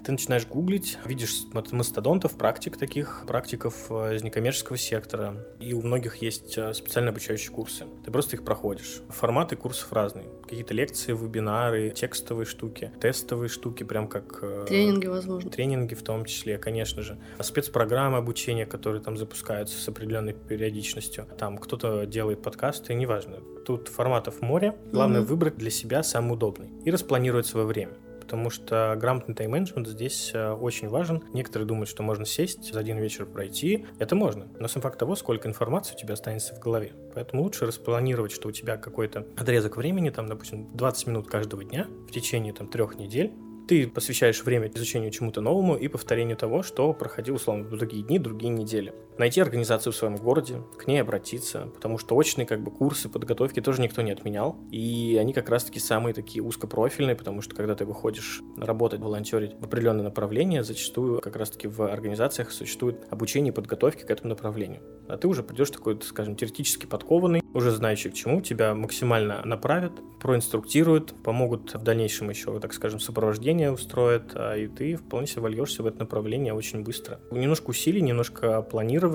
ты 0.07 0.13
начинаешь 0.13 0.47
гуглить, 0.47 0.97
видишь 1.03 1.41
мастодонтов, 1.51 2.37
практик 2.37 2.77
таких, 2.77 3.25
практиков 3.27 3.87
э, 3.89 4.15
из 4.15 4.23
некоммерческого 4.23 4.77
сектора, 4.77 5.45
и 5.59 5.73
у 5.73 5.81
многих 5.81 6.21
есть 6.21 6.57
э, 6.57 6.73
специально 6.73 7.09
обучающие 7.09 7.51
курсы. 7.51 7.83
Ты 8.05 8.11
просто 8.11 8.37
их 8.37 8.45
проходишь. 8.45 9.01
Форматы 9.09 9.57
курсов 9.57 9.91
разные. 9.91 10.27
Какие-то 10.43 10.73
лекции, 10.73 11.11
вебинары, 11.11 11.89
текстовые 11.89 12.45
штуки, 12.45 12.89
тестовые 13.01 13.49
штуки, 13.49 13.83
прям 13.83 14.07
как... 14.07 14.39
Э, 14.41 14.63
тренинги, 14.65 15.07
возможно. 15.07 15.51
Тренинги 15.51 15.93
в 15.93 16.03
том 16.03 16.23
числе, 16.23 16.57
конечно 16.57 17.01
же. 17.01 17.19
Спецпрограммы 17.41 18.17
обучения, 18.17 18.65
которые 18.65 19.03
там 19.03 19.17
запускаются 19.17 19.77
с 19.77 19.89
определенной 19.89 20.31
периодичностью. 20.31 21.25
Там 21.37 21.57
кто-то 21.57 22.05
делает 22.05 22.41
подкасты, 22.41 22.93
неважно. 22.93 23.39
Тут 23.65 23.89
форматов 23.89 24.39
море. 24.39 24.73
Главное 24.93 25.19
угу. 25.19 25.31
выбрать 25.31 25.57
для 25.57 25.69
себя 25.69 26.01
самый 26.01 26.35
удобный 26.35 26.69
и 26.85 26.91
распланировать 26.91 27.45
свое 27.45 27.65
время 27.65 27.91
потому 28.27 28.49
что 28.49 28.97
грамотный 28.99 29.33
тайм-менеджмент 29.35 29.87
здесь 29.87 30.31
э, 30.33 30.51
очень 30.51 30.89
важен. 30.89 31.23
Некоторые 31.31 31.65
думают, 31.65 31.87
что 31.87 32.03
можно 32.03 32.25
сесть, 32.25 32.73
за 32.73 32.77
один 32.77 32.97
вечер 32.97 33.25
пройти. 33.25 33.85
Это 33.99 34.15
можно, 34.15 34.49
но 34.59 34.67
сам 34.67 34.81
факт 34.81 34.99
того, 34.99 35.15
сколько 35.15 35.47
информации 35.47 35.95
у 35.95 35.97
тебя 35.97 36.15
останется 36.15 36.53
в 36.53 36.59
голове. 36.59 36.91
Поэтому 37.15 37.43
лучше 37.43 37.65
распланировать, 37.65 38.33
что 38.33 38.49
у 38.49 38.51
тебя 38.51 38.75
какой-то 38.75 39.25
отрезок 39.37 39.77
времени, 39.77 40.09
там, 40.09 40.27
допустим, 40.27 40.67
20 40.75 41.07
минут 41.07 41.27
каждого 41.29 41.63
дня 41.63 41.87
в 42.09 42.11
течение 42.11 42.51
там, 42.51 42.67
трех 42.67 42.95
недель, 42.95 43.31
ты 43.69 43.87
посвящаешь 43.87 44.43
время 44.43 44.69
изучению 44.75 45.11
чему-то 45.11 45.39
новому 45.39 45.77
и 45.77 45.87
повторению 45.87 46.35
того, 46.35 46.63
что 46.63 46.91
проходил, 46.91 47.35
условно, 47.35 47.63
в 47.63 47.77
другие 47.77 48.03
дни, 48.03 48.19
другие 48.19 48.49
недели. 48.49 48.93
Найти 49.17 49.41
организацию 49.41 49.93
в 49.93 49.95
своем 49.95 50.15
городе, 50.15 50.61
к 50.77 50.85
ней 50.85 51.01
обратиться, 51.01 51.69
потому 51.73 51.97
что 51.97 52.15
очные 52.15 52.45
как 52.45 52.61
бы 52.61 52.69
курсы 52.69 53.09
подготовки 53.09 53.61
тоже 53.61 53.81
никто 53.81 54.03
не 54.03 54.11
отменял, 54.11 54.57
и 54.71 55.17
они 55.19 55.33
как 55.33 55.49
раз-таки 55.49 55.79
самые 55.79 56.13
такие 56.13 56.43
узкопрофильные, 56.43 57.15
потому 57.15 57.41
что 57.41 57.55
когда 57.55 57.73
ты 57.73 57.85
выходишь 57.85 58.41
работать, 58.57 58.99
волонтерить 58.99 59.55
в 59.59 59.65
определенное 59.65 60.03
направление, 60.03 60.63
зачастую 60.63 61.19
как 61.19 61.35
раз-таки 61.35 61.67
в 61.67 61.81
организациях 61.81 62.51
существует 62.51 63.07
обучение 63.09 63.51
и 63.51 63.55
подготовки 63.55 64.03
к 64.03 64.11
этому 64.11 64.29
направлению. 64.29 64.81
А 65.07 65.17
ты 65.17 65.27
уже 65.27 65.41
придешь 65.41 65.71
такой, 65.71 65.99
скажем, 66.03 66.35
теоретически 66.35 66.85
подкованный, 66.85 67.41
уже 67.53 67.71
знающий 67.71 68.09
к 68.09 68.13
чему, 68.13 68.41
тебя 68.41 68.75
максимально 68.75 69.41
направят, 69.45 69.93
проинструктируют, 70.19 71.15
помогут 71.23 71.73
в 71.73 71.81
дальнейшем 71.81 72.29
еще, 72.29 72.59
так 72.59 72.73
скажем, 72.73 72.99
сопровождение 72.99 73.71
устроят, 73.71 74.33
а 74.35 74.55
и 74.55 74.67
ты 74.67 74.95
вполне 74.95 75.25
себе 75.25 75.41
вольешься 75.43 75.81
в 75.81 75.87
это 75.87 75.99
направление 75.99 76.53
очень 76.53 76.83
быстро. 76.83 77.19
Немножко 77.31 77.69
усилий, 77.69 78.01
немножко 78.01 78.61
планирования, 78.61 79.06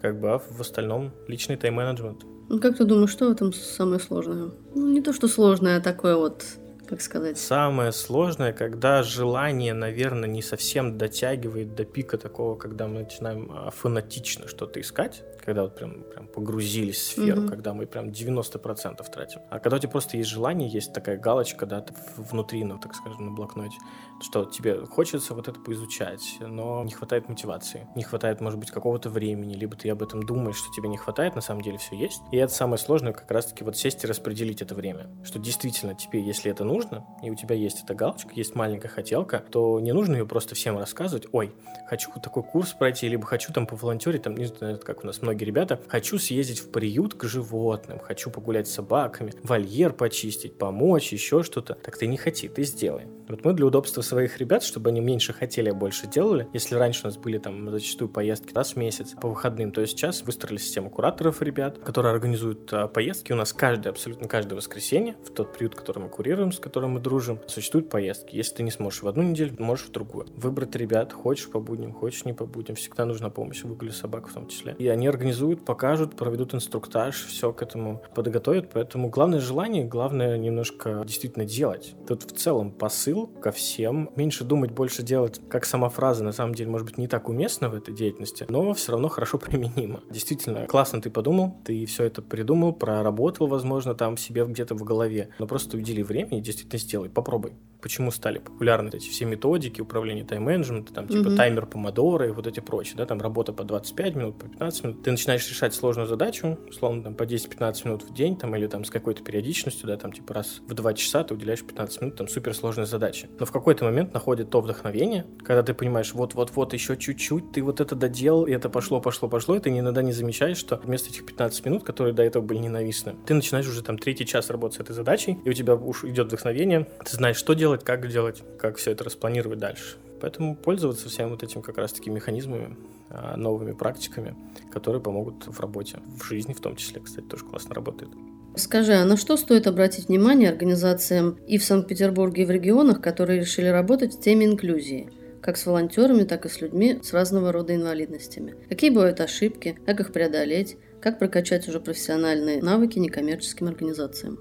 как 0.00 0.20
бы, 0.20 0.32
а 0.32 0.38
в 0.38 0.60
остальном 0.60 1.12
личный 1.26 1.56
тайм-менеджмент. 1.56 2.24
Ну, 2.48 2.60
как 2.60 2.78
ты 2.78 2.84
думаешь, 2.84 3.10
что 3.10 3.28
в 3.28 3.32
этом 3.32 3.52
самое 3.52 4.00
сложное? 4.00 4.50
Ну, 4.74 4.88
не 4.88 5.02
то, 5.02 5.12
что 5.12 5.28
сложное, 5.28 5.78
а 5.78 5.80
такое 5.80 6.16
вот 6.16 6.44
как 6.88 7.02
сказать? 7.02 7.38
Самое 7.38 7.92
сложное, 7.92 8.52
когда 8.52 9.02
желание, 9.02 9.74
наверное, 9.74 10.28
не 10.28 10.40
совсем 10.40 10.96
дотягивает 10.96 11.74
до 11.74 11.84
пика 11.84 12.16
такого, 12.16 12.56
когда 12.56 12.86
мы 12.86 13.00
начинаем 13.00 13.52
а, 13.52 13.70
фанатично 13.70 14.48
что-то 14.48 14.80
искать, 14.80 15.22
когда 15.44 15.64
вот 15.64 15.76
прям, 15.76 16.02
прям 16.04 16.26
погрузились 16.26 16.96
в 16.96 17.02
сферу, 17.02 17.42
mm-hmm. 17.42 17.48
когда 17.48 17.74
мы 17.74 17.86
прям 17.86 18.08
90% 18.08 19.04
тратим. 19.12 19.40
А 19.50 19.58
когда 19.58 19.76
у 19.76 19.78
тебя 19.78 19.90
просто 19.90 20.16
есть 20.16 20.30
желание, 20.30 20.68
есть 20.68 20.92
такая 20.94 21.18
галочка, 21.18 21.66
да, 21.66 21.84
внутри, 22.16 22.64
ну, 22.64 22.78
так 22.78 22.94
скажем, 22.94 23.26
на 23.26 23.32
блокноте, 23.32 23.76
что 24.20 24.44
тебе 24.44 24.84
хочется 24.86 25.34
вот 25.34 25.48
это 25.48 25.60
поизучать, 25.60 26.38
но 26.40 26.82
не 26.84 26.92
хватает 26.92 27.28
мотивации, 27.28 27.86
не 27.94 28.02
хватает, 28.02 28.40
может 28.40 28.58
быть, 28.58 28.70
какого-то 28.70 29.10
времени, 29.10 29.54
либо 29.54 29.76
ты 29.76 29.88
об 29.90 30.02
этом 30.02 30.22
думаешь, 30.22 30.56
что 30.56 30.70
тебе 30.74 30.88
не 30.88 30.96
хватает, 30.96 31.34
на 31.34 31.40
самом 31.40 31.62
деле 31.62 31.78
все 31.78 31.96
есть. 31.96 32.20
И 32.32 32.36
это 32.36 32.52
самое 32.52 32.78
сложное, 32.78 33.12
как 33.12 33.30
раз-таки 33.30 33.64
вот 33.64 33.76
сесть 33.76 34.04
и 34.04 34.06
распределить 34.06 34.62
это 34.62 34.74
время, 34.74 35.08
что 35.24 35.38
действительно 35.38 35.94
тебе, 35.94 36.22
если 36.22 36.50
это 36.50 36.64
нужно, 36.64 37.06
и 37.22 37.30
у 37.30 37.34
тебя 37.34 37.54
есть 37.54 37.84
эта 37.84 37.94
галочка, 37.94 38.30
есть 38.34 38.54
маленькая 38.54 38.88
хотелка, 38.88 39.44
то 39.50 39.80
не 39.80 39.92
нужно 39.92 40.16
ее 40.16 40.26
просто 40.26 40.54
всем 40.54 40.78
рассказывать, 40.78 41.26
ой, 41.32 41.54
хочу 41.88 42.10
такой 42.22 42.42
курс 42.42 42.72
пройти, 42.72 43.08
либо 43.08 43.26
хочу 43.26 43.52
там 43.52 43.66
поволонтерить, 43.66 44.22
там, 44.22 44.36
не 44.36 44.46
знаю, 44.46 44.78
как 44.78 45.04
у 45.04 45.06
нас 45.06 45.22
многие 45.22 45.44
ребята, 45.44 45.80
хочу 45.88 46.18
съездить 46.18 46.60
в 46.60 46.70
приют 46.70 47.14
к 47.14 47.24
животным, 47.24 47.98
хочу 47.98 48.30
погулять 48.30 48.68
с 48.68 48.74
собаками, 48.74 49.32
вольер 49.42 49.92
почистить, 49.92 50.58
помочь, 50.58 51.12
еще 51.12 51.42
что-то. 51.42 51.74
Так 51.74 51.98
ты 51.98 52.06
не 52.06 52.16
хоти, 52.16 52.48
ты 52.48 52.64
сделай. 52.64 53.06
Вот 53.28 53.44
мы 53.44 53.52
для 53.52 53.66
удобства 53.66 54.02
своих 54.08 54.38
ребят, 54.38 54.62
чтобы 54.62 54.90
они 54.90 55.00
меньше 55.00 55.32
хотели, 55.32 55.70
а 55.70 55.74
больше 55.74 56.06
делали. 56.06 56.48
Если 56.52 56.74
раньше 56.74 57.02
у 57.04 57.06
нас 57.06 57.16
были 57.16 57.38
там 57.38 57.70
зачастую 57.70 58.08
поездки 58.08 58.54
раз 58.54 58.72
в 58.72 58.76
месяц 58.76 59.14
по 59.20 59.28
выходным, 59.28 59.72
то 59.72 59.86
сейчас 59.86 60.22
выстроили 60.22 60.58
систему 60.58 60.90
кураторов 60.90 61.42
ребят, 61.42 61.78
которые 61.78 62.12
организуют 62.12 62.72
а, 62.72 62.88
поездки. 62.88 63.32
У 63.32 63.36
нас 63.36 63.52
каждый, 63.52 63.88
абсолютно 63.88 64.28
каждое 64.28 64.56
воскресенье 64.56 65.16
в 65.24 65.30
тот 65.30 65.52
приют, 65.52 65.74
который 65.74 66.02
мы 66.02 66.08
курируем, 66.08 66.52
с 66.52 66.58
которым 66.58 66.92
мы 66.92 67.00
дружим, 67.00 67.40
существуют 67.46 67.90
поездки. 67.90 68.36
Если 68.36 68.56
ты 68.56 68.62
не 68.62 68.70
сможешь 68.70 69.02
в 69.02 69.08
одну 69.08 69.22
неделю, 69.22 69.54
можешь 69.58 69.86
в 69.86 69.92
другую. 69.92 70.26
Выбрать 70.36 70.74
ребят, 70.76 71.12
хочешь 71.12 71.50
по 71.50 71.60
будням, 71.60 71.92
хочешь 71.92 72.24
не 72.24 72.32
по 72.32 72.46
будням, 72.46 72.76
всегда 72.76 73.04
нужна 73.04 73.30
помощь, 73.30 73.62
выгули 73.62 73.90
собак 73.90 74.28
в 74.28 74.32
том 74.32 74.48
числе. 74.48 74.74
И 74.78 74.88
они 74.88 75.06
организуют, 75.06 75.64
покажут, 75.64 76.16
проведут 76.16 76.54
инструктаж, 76.54 77.26
все 77.26 77.52
к 77.52 77.62
этому 77.62 78.02
подготовят. 78.14 78.70
Поэтому 78.72 79.10
главное 79.10 79.40
желание, 79.40 79.84
главное 79.84 80.38
немножко 80.38 81.02
действительно 81.06 81.44
делать. 81.44 81.94
Тут 82.06 82.22
в 82.22 82.36
целом 82.36 82.70
посыл 82.72 83.26
ко 83.26 83.50
всем. 83.52 83.97
Меньше 84.16 84.44
думать, 84.44 84.70
больше 84.70 85.02
делать, 85.02 85.40
как 85.48 85.64
сама 85.64 85.88
фраза, 85.88 86.24
на 86.24 86.32
самом 86.32 86.54
деле, 86.54 86.70
может 86.70 86.86
быть, 86.86 86.98
не 86.98 87.08
так 87.08 87.28
уместна 87.28 87.68
в 87.68 87.74
этой 87.74 87.94
деятельности, 87.94 88.46
но 88.48 88.72
все 88.74 88.92
равно 88.92 89.08
хорошо 89.08 89.38
применима. 89.38 90.00
Действительно, 90.10 90.66
классно 90.66 91.00
ты 91.00 91.10
подумал, 91.10 91.56
ты 91.64 91.86
все 91.86 92.04
это 92.04 92.22
придумал, 92.22 92.72
проработал, 92.72 93.46
возможно, 93.46 93.94
там 93.94 94.16
себе 94.16 94.44
где-то 94.44 94.74
в 94.74 94.84
голове, 94.84 95.30
но 95.38 95.46
просто 95.46 95.76
удели 95.76 96.02
время 96.02 96.38
и 96.38 96.40
действительно 96.40 96.78
сделай, 96.78 97.08
попробуй 97.08 97.52
почему 97.80 98.10
стали 98.10 98.38
популярны 98.38 98.90
эти 98.92 99.08
все 99.08 99.24
методики 99.24 99.80
управления 99.80 100.24
тайм-менеджмента, 100.24 100.92
там 100.92 101.08
типа 101.08 101.28
mm-hmm. 101.28 101.36
таймер 101.36 101.66
помодора 101.66 102.28
и 102.28 102.30
вот 102.30 102.46
эти 102.46 102.60
прочие, 102.60 102.96
да, 102.96 103.06
там 103.06 103.20
работа 103.20 103.52
по 103.52 103.64
25 103.64 104.14
минут, 104.16 104.38
по 104.38 104.48
15 104.48 104.84
минут. 104.84 105.02
Ты 105.02 105.10
начинаешь 105.10 105.48
решать 105.48 105.74
сложную 105.74 106.08
задачу, 106.08 106.58
условно, 106.68 107.02
там 107.04 107.14
по 107.14 107.22
10-15 107.22 107.84
минут 107.84 108.02
в 108.02 108.12
день, 108.12 108.36
там, 108.36 108.54
или 108.56 108.66
там 108.66 108.84
с 108.84 108.90
какой-то 108.90 109.22
периодичностью, 109.22 109.86
да, 109.86 109.96
там 109.96 110.12
типа 110.12 110.34
раз 110.34 110.60
в 110.66 110.74
2 110.74 110.94
часа 110.94 111.24
ты 111.24 111.34
уделяешь 111.34 111.62
15 111.62 112.02
минут 112.02 112.16
там 112.16 112.28
суперсложной 112.28 112.86
задаче. 112.86 113.28
Но 113.38 113.46
в 113.46 113.52
какой-то 113.52 113.84
момент 113.90 114.14
находит 114.14 114.50
то 114.50 114.60
вдохновение, 114.60 115.26
когда 115.42 115.62
ты 115.62 115.74
понимаешь, 115.74 116.12
вот-вот-вот, 116.14 116.72
еще 116.72 116.96
чуть-чуть, 116.96 117.52
ты 117.52 117.62
вот 117.62 117.80
это 117.80 117.94
доделал, 117.94 118.46
и 118.46 118.52
это 118.52 118.68
пошло, 118.68 119.00
пошло, 119.00 119.28
пошло, 119.28 119.56
и 119.56 119.60
ты 119.60 119.70
иногда 119.70 120.02
не 120.02 120.12
замечаешь, 120.12 120.56
что 120.56 120.76
вместо 120.76 121.10
этих 121.10 121.26
15 121.26 121.64
минут, 121.66 121.84
которые 121.84 122.14
до 122.14 122.22
этого 122.22 122.42
были 122.42 122.58
ненавистны, 122.58 123.14
ты 123.26 123.34
начинаешь 123.34 123.68
уже 123.68 123.82
там 123.82 123.98
третий 123.98 124.26
час 124.26 124.50
работать 124.50 124.78
с 124.78 124.80
этой 124.80 124.92
задачей, 124.92 125.38
и 125.44 125.50
у 125.50 125.52
тебя 125.52 125.74
уж 125.74 126.04
идет 126.04 126.28
вдохновение, 126.28 126.86
ты 127.04 127.16
знаешь, 127.16 127.36
что 127.36 127.54
делать, 127.54 127.84
как 127.84 128.08
делать, 128.08 128.42
как 128.58 128.76
все 128.76 128.92
это 128.92 129.04
распланировать 129.04 129.58
дальше. 129.58 129.96
Поэтому 130.20 130.56
пользоваться 130.56 131.08
всем 131.08 131.30
вот 131.30 131.42
этим 131.42 131.62
как 131.62 131.78
раз-таки 131.78 132.10
механизмами, 132.10 132.76
а, 133.10 133.36
новыми 133.36 133.72
практиками, 133.72 134.34
которые 134.70 135.00
помогут 135.00 135.46
в 135.46 135.60
работе, 135.60 136.00
в 136.16 136.24
жизни 136.24 136.52
в 136.52 136.60
том 136.60 136.76
числе, 136.76 137.00
кстати, 137.00 137.24
тоже 137.24 137.44
классно 137.44 137.74
работает. 137.74 138.10
Скажи, 138.58 138.94
а 138.94 139.04
на 139.04 139.16
что 139.16 139.36
стоит 139.36 139.66
обратить 139.66 140.08
внимание 140.08 140.50
организациям 140.50 141.38
и 141.46 141.58
в 141.58 141.64
Санкт-Петербурге, 141.64 142.42
и 142.42 142.46
в 142.46 142.50
регионах, 142.50 143.00
которые 143.00 143.40
решили 143.40 143.68
работать 143.68 144.14
в 144.14 144.20
теме 144.20 144.46
инклюзии? 144.46 145.10
как 145.40 145.56
с 145.56 145.66
волонтерами, 145.66 146.24
так 146.24 146.44
и 146.46 146.48
с 146.48 146.60
людьми 146.60 146.98
с 147.00 147.12
разного 147.12 147.52
рода 147.52 147.72
инвалидностями. 147.72 148.56
Какие 148.68 148.90
бывают 148.90 149.20
ошибки, 149.20 149.78
как 149.86 150.00
их 150.00 150.12
преодолеть, 150.12 150.76
как 151.00 151.20
прокачать 151.20 151.68
уже 151.68 151.78
профессиональные 151.78 152.60
навыки 152.60 152.98
некоммерческим 152.98 153.68
организациям. 153.68 154.40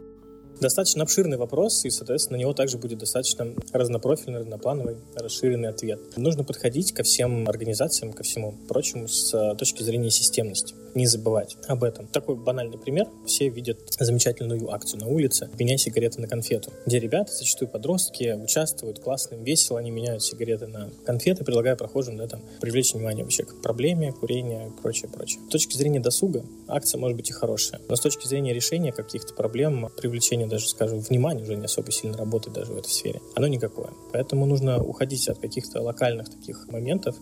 Достаточно 0.59 1.03
обширный 1.03 1.37
вопрос, 1.37 1.85
и, 1.85 1.91
соответственно, 1.91 2.37
на 2.37 2.41
него 2.41 2.53
также 2.53 2.79
будет 2.79 2.97
достаточно 2.97 3.53
разнопрофильный, 3.71 4.39
разноплановый, 4.39 4.97
расширенный 5.15 5.69
ответ. 5.69 5.99
Нужно 6.17 6.43
подходить 6.43 6.93
ко 6.93 7.03
всем 7.03 7.47
организациям, 7.47 8.11
ко 8.11 8.23
всему 8.23 8.55
прочему 8.67 9.07
с 9.07 9.33
э, 9.35 9.55
точки 9.55 9.83
зрения 9.83 10.09
системности. 10.09 10.73
Не 10.95 11.05
забывать 11.05 11.57
об 11.67 11.83
этом. 11.83 12.07
Такой 12.07 12.35
банальный 12.35 12.77
пример. 12.77 13.07
Все 13.25 13.49
видят 13.49 13.79
замечательную 13.99 14.71
акцию 14.71 15.01
на 15.01 15.07
улице 15.07 15.49
«Меняй 15.59 15.77
сигареты 15.77 16.21
на 16.21 16.27
конфету», 16.27 16.71
где 16.85 16.99
ребята, 16.99 17.31
зачастую 17.31 17.69
подростки, 17.69 18.37
участвуют 18.41 18.99
классно, 18.99 19.35
им 19.35 19.43
весело, 19.43 19.79
они 19.79 19.91
меняют 19.91 20.23
сигареты 20.23 20.67
на 20.67 20.89
конфеты, 21.05 21.43
предлагая 21.43 21.75
прохожим 21.75 22.17
да, 22.17 22.27
там, 22.27 22.41
привлечь 22.61 22.93
внимание 22.93 23.23
вообще 23.23 23.43
к 23.43 23.61
проблеме, 23.61 24.11
курения 24.11 24.67
и 24.67 24.81
прочее, 24.81 25.09
прочее. 25.09 25.41
С 25.47 25.51
точки 25.51 25.75
зрения 25.77 25.99
досуга 25.99 26.43
акция 26.67 26.99
может 26.99 27.17
быть 27.17 27.29
и 27.29 27.33
хорошая, 27.33 27.81
но 27.87 27.95
с 27.95 27.99
точки 27.99 28.27
зрения 28.27 28.53
решения 28.53 28.91
каких-то 28.91 29.33
проблем, 29.33 29.89
привлечения 29.97 30.47
даже, 30.47 30.67
скажем, 30.67 30.99
внимание 30.99 31.43
уже 31.43 31.55
не 31.55 31.65
особо 31.65 31.91
сильно 31.91 32.17
работает 32.17 32.55
даже 32.55 32.73
в 32.73 32.77
этой 32.77 32.89
сфере. 32.89 33.21
Оно 33.35 33.47
никакое. 33.47 33.89
Поэтому 34.11 34.45
нужно 34.45 34.81
уходить 34.81 35.27
от 35.29 35.39
каких-то 35.39 35.81
локальных 35.81 36.29
таких 36.29 36.67
моментов, 36.67 37.15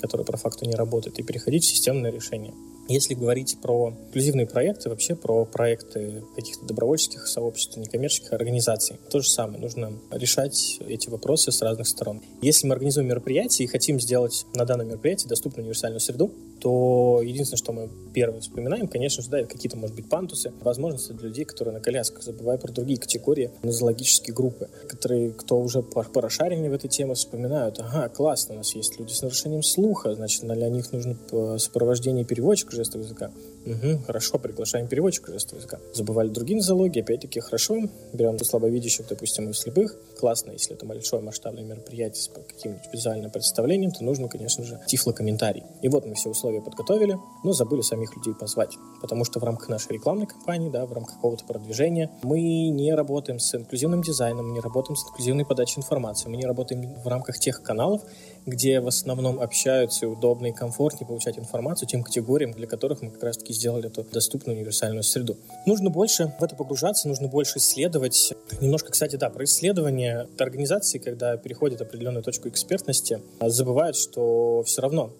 которые 0.00 0.24
по 0.24 0.36
факту 0.36 0.64
не 0.64 0.74
работают, 0.74 1.18
и 1.18 1.22
переходить 1.22 1.64
в 1.64 1.68
системное 1.68 2.10
решение. 2.10 2.54
Если 2.88 3.14
говорить 3.14 3.58
про 3.60 3.90
инклюзивные 3.90 4.46
проекты, 4.46 4.88
вообще 4.88 5.14
про 5.14 5.44
проекты 5.44 6.22
каких-то 6.34 6.66
добровольческих 6.66 7.26
сообществ, 7.26 7.76
некоммерческих 7.76 8.32
организаций, 8.32 8.98
то 9.10 9.20
же 9.20 9.28
самое. 9.28 9.60
Нужно 9.60 9.92
решать 10.10 10.78
эти 10.86 11.08
вопросы 11.08 11.52
с 11.52 11.62
разных 11.62 11.86
сторон. 11.86 12.20
Если 12.42 12.66
мы 12.66 12.74
организуем 12.74 13.08
мероприятие 13.08 13.66
и 13.66 13.68
хотим 13.68 14.00
сделать 14.00 14.44
на 14.54 14.64
данном 14.64 14.88
мероприятии 14.88 15.28
доступную 15.28 15.64
универсальную 15.64 16.00
среду, 16.00 16.32
то 16.60 17.20
единственное, 17.22 17.58
что 17.58 17.72
мы 17.72 17.90
первое 18.12 18.40
вспоминаем, 18.40 18.86
конечно 18.86 19.22
же, 19.22 19.30
да, 19.30 19.44
какие-то, 19.44 19.76
может 19.76 19.96
быть, 19.96 20.08
пантусы, 20.08 20.52
возможности 20.60 21.12
для 21.12 21.28
людей, 21.28 21.44
которые 21.44 21.74
на 21.74 21.80
колясках, 21.80 22.22
забывая 22.22 22.58
про 22.58 22.70
другие 22.70 22.98
категории, 22.98 23.50
нозологические 23.62 24.34
группы, 24.34 24.68
которые, 24.88 25.30
кто 25.32 25.58
уже 25.58 25.82
порошареннее 25.82 26.70
в 26.70 26.74
этой 26.74 26.88
теме, 26.88 27.14
вспоминают, 27.14 27.78
ага, 27.78 28.08
классно, 28.08 28.54
у 28.54 28.58
нас 28.58 28.74
есть 28.74 28.98
люди 28.98 29.12
с 29.12 29.22
нарушением 29.22 29.62
слуха, 29.62 30.14
значит, 30.14 30.42
для 30.42 30.68
них 30.68 30.92
нужно 30.92 31.16
сопровождение 31.58 32.24
переводчика 32.24 32.69
жестового 32.76 33.04
языка. 33.04 33.30
Угу, 33.66 34.04
хорошо, 34.06 34.38
приглашаем 34.38 34.88
переводчика 34.88 35.32
жестового 35.32 35.58
языка. 35.58 35.78
Забывали 35.92 36.28
другие 36.28 36.56
нозологии, 36.56 37.02
опять-таки, 37.02 37.40
хорошо, 37.40 37.76
берем 38.12 38.38
слабовидящих, 38.38 39.06
допустим, 39.08 39.50
и 39.50 39.52
слепых, 39.52 39.96
классно, 40.18 40.52
если 40.52 40.74
это 40.74 40.86
большое 40.86 41.22
масштабное 41.22 41.64
мероприятие 41.64 42.22
с 42.22 42.28
каким-нибудь 42.28 42.84
визуальным 42.92 43.30
представлением, 43.30 43.90
то 43.90 44.04
нужно, 44.04 44.28
конечно 44.28 44.64
же, 44.64 44.80
тифлокомментарий. 44.86 45.64
И 45.82 45.88
вот 45.88 46.06
мы 46.06 46.14
все 46.14 46.30
условия 46.30 46.60
подготовили, 46.60 47.18
но 47.44 47.52
забыли 47.52 47.82
самих 47.82 48.16
людей 48.16 48.34
позвать, 48.34 48.76
потому 49.00 49.24
что 49.24 49.40
в 49.40 49.44
рамках 49.44 49.68
нашей 49.68 49.92
рекламной 49.92 50.26
кампании, 50.26 50.70
да, 50.70 50.86
в 50.86 50.92
рамках 50.92 51.16
какого-то 51.16 51.44
продвижения 51.44 52.10
мы 52.22 52.40
не 52.68 52.94
работаем 52.94 53.38
с 53.38 53.54
инклюзивным 53.54 54.02
дизайном, 54.02 54.48
мы 54.48 54.52
не 54.52 54.60
работаем 54.60 54.96
с 54.96 55.06
инклюзивной 55.08 55.44
подачей 55.44 55.80
информации, 55.80 56.28
мы 56.28 56.36
не 56.36 56.46
работаем 56.46 56.94
в 57.02 57.06
рамках 57.06 57.38
тех 57.38 57.62
каналов, 57.62 58.02
где 58.46 58.80
в 58.80 58.88
основном 58.88 59.40
общаются 59.40 60.08
удобно 60.08 60.46
и 60.46 60.52
комфортнее 60.52 61.06
получать 61.06 61.38
информацию 61.38 61.88
тем 61.88 62.02
категориям, 62.02 62.52
для 62.52 62.66
которых 62.66 63.02
мы 63.02 63.10
как 63.10 63.22
раз-таки 63.22 63.52
сделали 63.52 63.86
эту 63.86 64.04
доступную 64.04 64.58
универсальную 64.58 65.02
среду. 65.02 65.36
Нужно 65.66 65.90
больше 65.90 66.34
в 66.38 66.42
это 66.42 66.56
погружаться, 66.56 67.08
нужно 67.08 67.28
больше 67.28 67.58
исследовать. 67.58 68.32
Немножко, 68.60 68.90
кстати, 68.90 69.16
да, 69.16 69.30
про 69.30 69.44
исследование 69.44 70.28
организации, 70.38 70.98
когда 70.98 71.36
переходят 71.36 71.80
определенную 71.80 72.22
точку 72.22 72.48
экспертности, 72.48 73.20
забывают, 73.40 73.96
что 73.96 74.62
все 74.64 74.82
равно 74.82 75.12